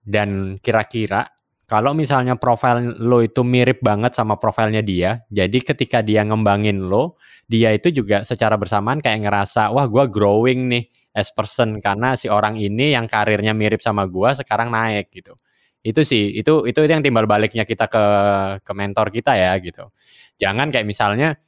dan 0.02 0.58
kira-kira 0.62 1.26
kalau 1.72 1.96
misalnya 1.96 2.36
profile 2.36 2.84
lo 3.00 3.24
itu 3.24 3.48
mirip 3.48 3.80
banget 3.80 4.12
sama 4.12 4.36
profilnya 4.36 4.84
dia, 4.84 5.24
jadi 5.32 5.56
ketika 5.64 6.04
dia 6.04 6.20
ngembangin 6.28 6.84
lo, 6.92 7.16
dia 7.48 7.72
itu 7.72 7.96
juga 7.96 8.28
secara 8.28 8.60
bersamaan 8.60 9.00
kayak 9.00 9.24
ngerasa, 9.24 9.72
wah 9.72 9.88
gua 9.88 10.04
growing 10.12 10.68
nih 10.68 10.84
as 11.16 11.32
person 11.32 11.80
karena 11.80 12.20
si 12.20 12.28
orang 12.28 12.60
ini 12.60 12.92
yang 12.92 13.08
karirnya 13.08 13.56
mirip 13.56 13.80
sama 13.80 14.04
gua 14.12 14.36
sekarang 14.36 14.68
naik 14.68 15.16
gitu. 15.16 15.40
Itu 15.80 16.04
sih, 16.04 16.36
itu 16.36 16.68
itu 16.68 16.80
yang 16.84 17.00
timbal 17.02 17.24
baliknya 17.26 17.64
kita 17.64 17.88
ke 17.88 18.04
ke 18.68 18.72
mentor 18.76 19.08
kita 19.16 19.34
ya 19.40 19.56
gitu. 19.64 19.88
Jangan 20.44 20.70
kayak 20.76 20.84
misalnya 20.88 21.40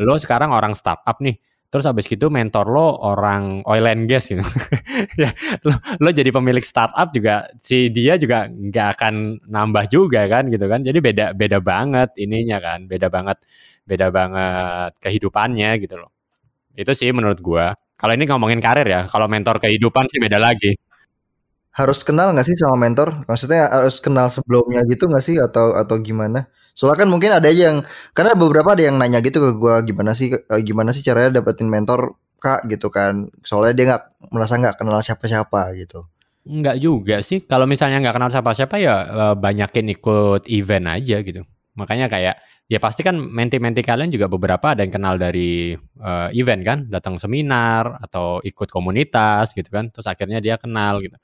lo 0.00 0.16
sekarang 0.20 0.52
orang 0.56 0.72
startup 0.76 1.20
nih, 1.20 1.36
terus 1.70 1.84
habis 1.88 2.06
gitu 2.08 2.26
mentor 2.32 2.66
lo 2.70 2.98
orang 3.02 3.62
oil 3.66 3.86
and 3.90 4.06
gas 4.10 4.30
gitu. 4.32 4.42
ya, 5.22 5.30
lo, 5.66 5.74
lo 6.02 6.08
jadi 6.14 6.30
pemilik 6.32 6.64
startup 6.64 7.10
juga 7.14 7.46
si 7.60 7.88
dia 7.92 8.14
juga 8.20 8.46
nggak 8.50 8.86
akan 8.98 9.14
nambah 9.50 9.84
juga 9.92 10.26
kan 10.30 10.48
gitu 10.52 10.66
kan. 10.70 10.80
Jadi 10.86 10.98
beda 11.02 11.26
beda 11.36 11.58
banget 11.62 12.10
ininya 12.20 12.58
kan, 12.62 12.86
beda 12.90 13.08
banget 13.12 13.38
beda 13.88 14.06
banget 14.14 14.92
kehidupannya 15.02 15.70
gitu 15.82 15.94
loh. 16.00 16.10
Itu 16.76 16.92
sih 16.96 17.10
menurut 17.16 17.40
gua. 17.44 17.74
Kalau 18.00 18.12
ini 18.16 18.24
ngomongin 18.28 18.60
karir 18.64 18.86
ya, 18.88 19.00
kalau 19.12 19.26
mentor 19.30 19.56
kehidupan 19.62 20.06
sih 20.12 20.20
beda 20.22 20.38
lagi. 20.42 20.74
harus 21.80 21.98
kenal 22.08 22.32
nggak 22.32 22.46
sih 22.48 22.56
sama 22.62 22.76
mentor? 22.84 23.08
Maksudnya 23.28 23.68
harus 23.68 23.96
kenal 24.04 24.26
sebelumnya 24.32 24.80
gitu 24.90 25.04
nggak 25.10 25.24
sih 25.28 25.36
atau 25.46 25.76
atau 25.76 25.96
gimana? 26.00 26.48
Soalnya 26.76 26.98
kan 27.02 27.08
mungkin 27.08 27.32
ada 27.32 27.48
yang 27.48 27.80
karena 28.12 28.36
beberapa 28.36 28.76
ada 28.76 28.84
yang 28.84 29.00
nanya 29.00 29.24
gitu 29.24 29.40
ke 29.40 29.50
gua 29.56 29.80
gimana 29.80 30.12
sih 30.12 30.28
eh, 30.28 30.60
gimana 30.60 30.92
sih 30.92 31.00
caranya 31.00 31.40
dapetin 31.40 31.72
mentor 31.72 32.20
kak 32.36 32.68
gitu 32.68 32.92
kan? 32.92 33.32
Soalnya 33.40 33.72
dia 33.72 33.84
nggak 33.96 34.02
merasa 34.28 34.60
nggak 34.60 34.76
kenal 34.76 35.00
siapa-siapa 35.00 35.72
gitu. 35.80 36.04
Enggak 36.44 36.76
juga 36.78 37.24
sih. 37.24 37.42
Kalau 37.48 37.64
misalnya 37.64 37.98
nggak 38.04 38.14
kenal 38.20 38.30
siapa-siapa 38.30 38.76
ya 38.76 38.94
eh, 39.08 39.34
banyakin 39.40 39.86
ikut 39.96 40.44
event 40.52 40.86
aja 40.92 41.16
gitu. 41.24 41.42
Makanya 41.80 42.12
kayak 42.12 42.36
ya 42.68 42.78
pasti 42.82 43.00
kan 43.00 43.16
menti-menti 43.16 43.80
kalian 43.80 44.12
juga 44.12 44.28
beberapa 44.28 44.76
ada 44.76 44.84
yang 44.84 44.92
kenal 44.92 45.16
dari 45.16 45.72
eh, 45.80 46.28
event 46.36 46.60
kan, 46.60 46.78
datang 46.92 47.16
seminar 47.16 48.04
atau 48.04 48.44
ikut 48.44 48.68
komunitas 48.68 49.56
gitu 49.56 49.72
kan. 49.72 49.88
Terus 49.88 50.06
akhirnya 50.12 50.44
dia 50.44 50.60
kenal 50.60 51.00
gitu. 51.00 51.16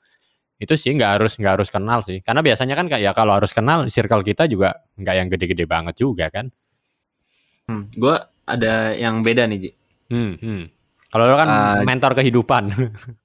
Itu 0.61 0.73
sih 0.77 0.93
nggak 0.95 1.11
harus 1.19 1.35
nggak 1.39 1.53
harus 1.59 1.69
kenal 1.73 1.99
sih. 2.05 2.21
Karena 2.21 2.41
biasanya 2.45 2.75
kan 2.77 2.85
kayak 2.87 3.03
ya 3.03 3.11
kalau 3.11 3.35
harus 3.37 3.51
kenal 3.51 3.85
circle 3.89 4.23
kita 4.23 4.47
juga 4.47 4.79
nggak 4.99 5.15
yang 5.15 5.27
gede-gede 5.31 5.65
banget 5.65 5.95
juga 5.99 6.29
kan. 6.29 6.49
Hmm, 7.67 7.87
gue 7.95 8.15
ada 8.43 8.91
yang 8.95 9.23
beda 9.23 9.47
nih, 9.47 9.57
Ji. 9.59 9.71
Hmm, 10.11 10.33
hmm. 10.35 10.63
Kalau 11.13 11.25
lo 11.29 11.35
kan 11.37 11.49
Eh, 11.49 11.77
mentor 11.85 12.11
kehidupan. 12.17 12.63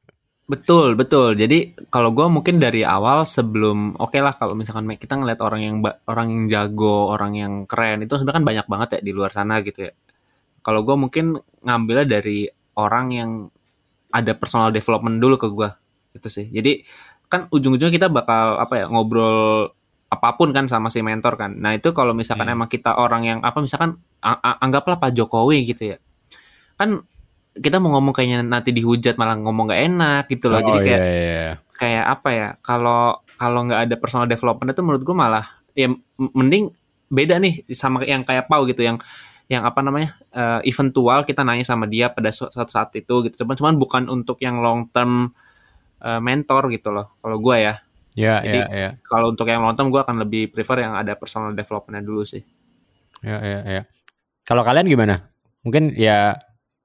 Betul, 0.48 0.96
betul. 0.96 1.36
Jadi 1.36 1.76
kalau 1.92 2.08
gue 2.16 2.24
mungkin 2.24 2.56
dari 2.56 2.80
awal 2.80 3.28
sebelum 3.28 4.00
oke 4.00 4.16
lah 4.16 4.32
kalau 4.32 4.56
misalkan 4.56 4.88
kita 4.96 5.20
ngeliat 5.20 5.44
orang 5.44 5.60
yang 5.60 5.76
orang 6.08 6.26
yang 6.32 6.42
jago, 6.48 7.12
orang 7.12 7.36
yang 7.36 7.52
keren 7.68 8.00
itu 8.00 8.16
sebenarnya 8.16 8.38
kan 8.40 8.46
banyak 8.48 8.66
banget 8.72 8.88
ya 8.96 9.00
di 9.04 9.12
luar 9.12 9.28
sana 9.28 9.60
gitu 9.60 9.84
ya. 9.84 9.92
Kalau 10.64 10.80
gue 10.88 10.96
mungkin 10.96 11.36
ngambilnya 11.36 12.08
dari 12.08 12.48
orang 12.80 13.06
yang 13.12 13.30
ada 14.08 14.32
personal 14.32 14.72
development 14.72 15.20
dulu 15.20 15.36
ke 15.36 15.48
gue 15.52 15.68
itu 16.16 16.28
sih. 16.32 16.46
Jadi 16.48 16.80
kan 17.28 17.46
ujung-ujungnya 17.52 17.92
kita 17.92 18.08
bakal 18.08 18.56
apa 18.56 18.84
ya 18.84 18.86
ngobrol 18.88 19.72
apa 20.08 20.28
pun 20.40 20.56
kan 20.56 20.64
sama 20.72 20.88
si 20.88 21.04
mentor 21.04 21.36
kan. 21.36 21.52
Nah 21.60 21.76
itu 21.76 21.92
kalau 21.92 22.16
misalkan 22.16 22.48
Hmm. 22.48 22.56
emang 22.56 22.68
kita 22.72 22.96
orang 22.96 23.22
yang 23.28 23.38
apa 23.44 23.60
misalkan 23.60 24.00
anggaplah 24.64 24.96
Pak 24.96 25.12
Jokowi 25.12 25.68
gitu 25.68 25.92
ya. 25.94 25.98
Kan 26.80 27.04
kita 27.52 27.76
mau 27.76 27.92
ngomong 27.92 28.16
kayaknya 28.16 28.40
nanti 28.40 28.72
dihujat 28.72 29.20
malah 29.20 29.36
ngomong 29.36 29.68
gak 29.68 29.82
enak 29.84 30.22
gitu 30.32 30.48
loh. 30.48 30.64
Jadi 30.64 30.72
Oh, 30.72 30.80
kayak 30.80 31.00
iya, 31.04 31.12
iya. 31.12 31.50
kayak 31.76 32.04
apa 32.08 32.28
ya? 32.32 32.48
Kalau 32.64 33.20
kalau 33.36 33.60
nggak 33.68 33.80
ada 33.86 33.94
personal 34.00 34.26
development 34.26 34.72
itu 34.72 34.82
menurut 34.82 35.02
gue 35.04 35.16
malah 35.16 35.44
ya 35.76 35.92
mending 36.18 36.72
beda 37.08 37.36
nih 37.38 37.68
sama 37.76 38.02
yang 38.08 38.24
kayak 38.24 38.48
Pau 38.48 38.64
gitu 38.64 38.82
yang 38.82 38.96
yang 39.48 39.64
apa 39.64 39.80
namanya 39.80 40.12
uh, 40.36 40.60
eventual 40.60 41.24
kita 41.24 41.40
nanya 41.40 41.64
sama 41.64 41.88
dia 41.88 42.12
pada 42.12 42.28
saat 42.28 42.68
saat 42.68 42.90
itu 43.00 43.24
gitu 43.24 43.44
cuman 43.44 43.56
cuman 43.56 43.74
bukan 43.80 44.02
untuk 44.12 44.36
yang 44.44 44.60
long 44.60 44.92
term 44.92 45.32
uh, 46.02 46.20
mentor 46.22 46.70
gitu 46.72 46.90
loh 46.94 47.16
kalau 47.22 47.38
gue 47.38 47.58
ya 47.58 47.76
Ya, 48.18 48.42
Jadi, 48.42 48.58
ya, 48.58 48.66
ya. 48.66 48.90
kalau 49.06 49.30
untuk 49.30 49.46
yang 49.46 49.62
long 49.62 49.78
term 49.78 49.94
gue 49.94 50.02
akan 50.02 50.18
lebih 50.26 50.50
prefer 50.50 50.82
yang 50.82 50.98
ada 50.98 51.14
personal 51.14 51.54
development 51.54 52.02
dulu 52.02 52.26
sih 52.26 52.42
Ya, 53.22 53.38
ya, 53.42 53.58
ya. 53.66 53.82
Kalau 54.46 54.62
kalian 54.62 54.87
gimana? 54.87 55.30
Mungkin 55.66 55.94
ya 55.98 56.38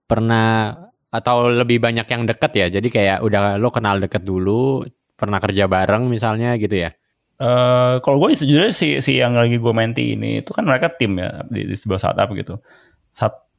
pernah 0.09 0.73
atau 1.13 1.45
lebih 1.49 1.77
banyak 1.77 2.09
yang 2.09 2.25
deket 2.25 2.51
ya. 2.57 2.67
Jadi 2.73 2.87
kayak 2.89 3.21
udah 3.21 3.61
lo 3.61 3.69
kenal 3.69 4.01
deket 4.01 4.25
dulu, 4.25 4.81
pernah 5.13 5.37
kerja 5.37 5.69
bareng 5.69 6.09
misalnya 6.09 6.57
gitu 6.57 6.73
ya. 6.73 6.89
Eh 7.37 7.95
kalau 8.01 8.17
gue 8.21 8.33
sejujurnya 8.33 8.73
si 8.73 8.97
si 9.01 9.21
yang 9.21 9.37
lagi 9.37 9.61
gue 9.61 9.73
menti 9.73 10.17
ini 10.17 10.41
itu 10.41 10.53
kan 10.53 10.65
mereka 10.65 10.89
tim 10.93 11.17
ya 11.21 11.45
di, 11.49 11.69
di 11.69 11.75
sebuah 11.77 12.01
startup 12.01 12.29
gitu. 12.33 12.57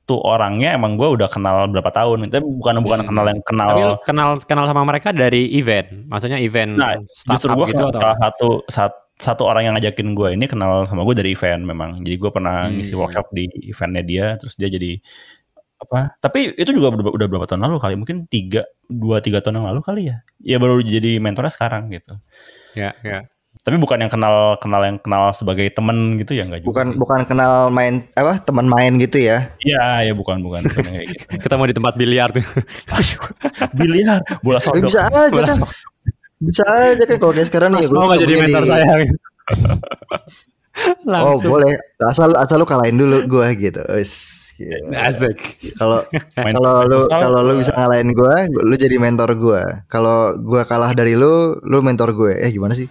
Satu 0.05 0.21
orangnya 0.21 0.77
emang 0.77 1.01
gue 1.01 1.09
udah 1.17 1.33
kenal 1.33 1.65
berapa 1.73 1.89
tahun, 1.89 2.29
tapi 2.29 2.45
bukan 2.45 2.85
bukan 2.85 2.99
Hmm. 3.01 3.09
kenal 3.09 3.25
yang 3.25 3.41
kenal. 3.41 3.69
Tapi 3.73 3.83
kenal 4.05 4.31
kenal 4.45 4.65
sama 4.69 4.85
mereka 4.85 5.17
dari 5.17 5.49
event, 5.57 6.05
maksudnya 6.13 6.37
event 6.37 6.77
Nah, 6.77 7.01
justru 7.33 7.49
gue 7.57 7.73
gitu 7.73 7.89
atau? 7.89 8.05
salah 8.05 8.17
satu 8.21 8.49
sat- 8.69 9.01
satu 9.17 9.49
orang 9.49 9.65
yang 9.65 9.73
ngajakin 9.81 10.13
gue 10.13 10.37
ini 10.37 10.45
kenal 10.45 10.85
sama 10.85 11.09
gue 11.09 11.17
dari 11.17 11.33
event 11.33 11.65
memang. 11.65 12.05
Jadi 12.05 12.21
gue 12.21 12.29
pernah 12.29 12.69
Hmm. 12.69 12.77
ngisi 12.77 12.93
workshop 12.93 13.33
di 13.33 13.49
eventnya 13.65 14.05
dia, 14.05 14.27
terus 14.37 14.61
dia 14.61 14.69
jadi 14.69 15.01
apa? 15.81 16.21
Tapi 16.21 16.53
itu 16.53 16.71
juga 16.77 16.93
udah, 16.93 17.09
udah 17.09 17.27
berapa 17.33 17.47
tahun 17.49 17.65
lalu 17.65 17.77
kali? 17.81 17.95
Mungkin 17.97 18.29
tiga, 18.29 18.69
dua 18.85 19.25
tiga 19.25 19.41
tahun 19.41 19.65
yang 19.65 19.73
lalu 19.73 19.81
kali 19.81 20.03
ya. 20.13 20.21
Ya 20.37 20.61
baru 20.61 20.85
jadi 20.85 21.17
mentornya 21.17 21.49
sekarang 21.49 21.89
gitu. 21.89 22.13
Ya, 22.77 22.93
ya. 23.01 23.25
Tapi 23.65 23.81
bukan 23.81 23.97
yang 23.97 24.13
kenal 24.13 24.61
kenal 24.61 24.85
yang 24.85 25.01
kenal 25.01 25.33
sebagai 25.33 25.65
temen 25.73 26.21
gitu 26.21 26.37
ya 26.37 26.45
enggak 26.45 26.61
juga. 26.61 26.69
Bukan 26.69 26.87
sih. 26.93 26.99
bukan 27.01 27.21
kenal 27.25 27.73
main 27.73 28.05
apa 28.13 28.37
teman 28.45 28.69
main 28.69 28.93
gitu 29.01 29.17
ya. 29.17 29.57
Iya, 29.65 30.05
ya 30.05 30.13
bukan 30.13 30.45
bukan 30.45 30.69
kayak 30.69 31.17
gitu. 31.17 31.25
Ketemu 31.49 31.73
di 31.73 31.75
tempat 31.81 31.95
biliar 31.97 32.29
tuh. 32.29 32.45
Biliar, 33.81 34.21
bola 34.45 34.61
sodok. 34.61 34.93
bisa 34.93 35.09
aja 35.09 35.33
Bola 35.33 35.49
kan. 35.49 35.59
Bisa 36.45 36.65
aja 36.69 37.05
kan 37.09 37.17
kalau 37.17 37.33
kayak 37.33 37.49
sekarang 37.49 37.73
nih 37.73 37.89
Mau 37.89 38.13
jadi 38.13 38.35
mentor 38.37 38.63
di- 38.63 38.71
saya? 38.71 38.85
Oh 40.75 41.39
Langsung. 41.39 41.55
boleh 41.55 41.71
asal 42.03 42.35
asal 42.35 42.59
lu 42.59 42.67
kalahin 42.67 42.99
dulu 42.99 43.23
gua 43.31 43.55
gitu. 43.55 43.79
Wis. 43.95 44.43
Asik. 44.91 45.39
Kalau 45.79 46.03
kalau 46.35 46.83
lu 46.83 47.07
kalau 47.07 47.41
lu 47.47 47.63
bisa 47.63 47.71
ngalahin 47.79 48.11
gua, 48.11 48.43
lu 48.51 48.75
jadi 48.75 48.99
mentor 48.99 49.39
gua. 49.39 49.63
Kalau 49.87 50.35
gua 50.43 50.67
kalah 50.67 50.91
dari 50.91 51.15
lu, 51.15 51.55
lu 51.63 51.79
mentor 51.79 52.11
gue. 52.11 52.43
Eh 52.43 52.51
gimana 52.51 52.75
sih? 52.75 52.91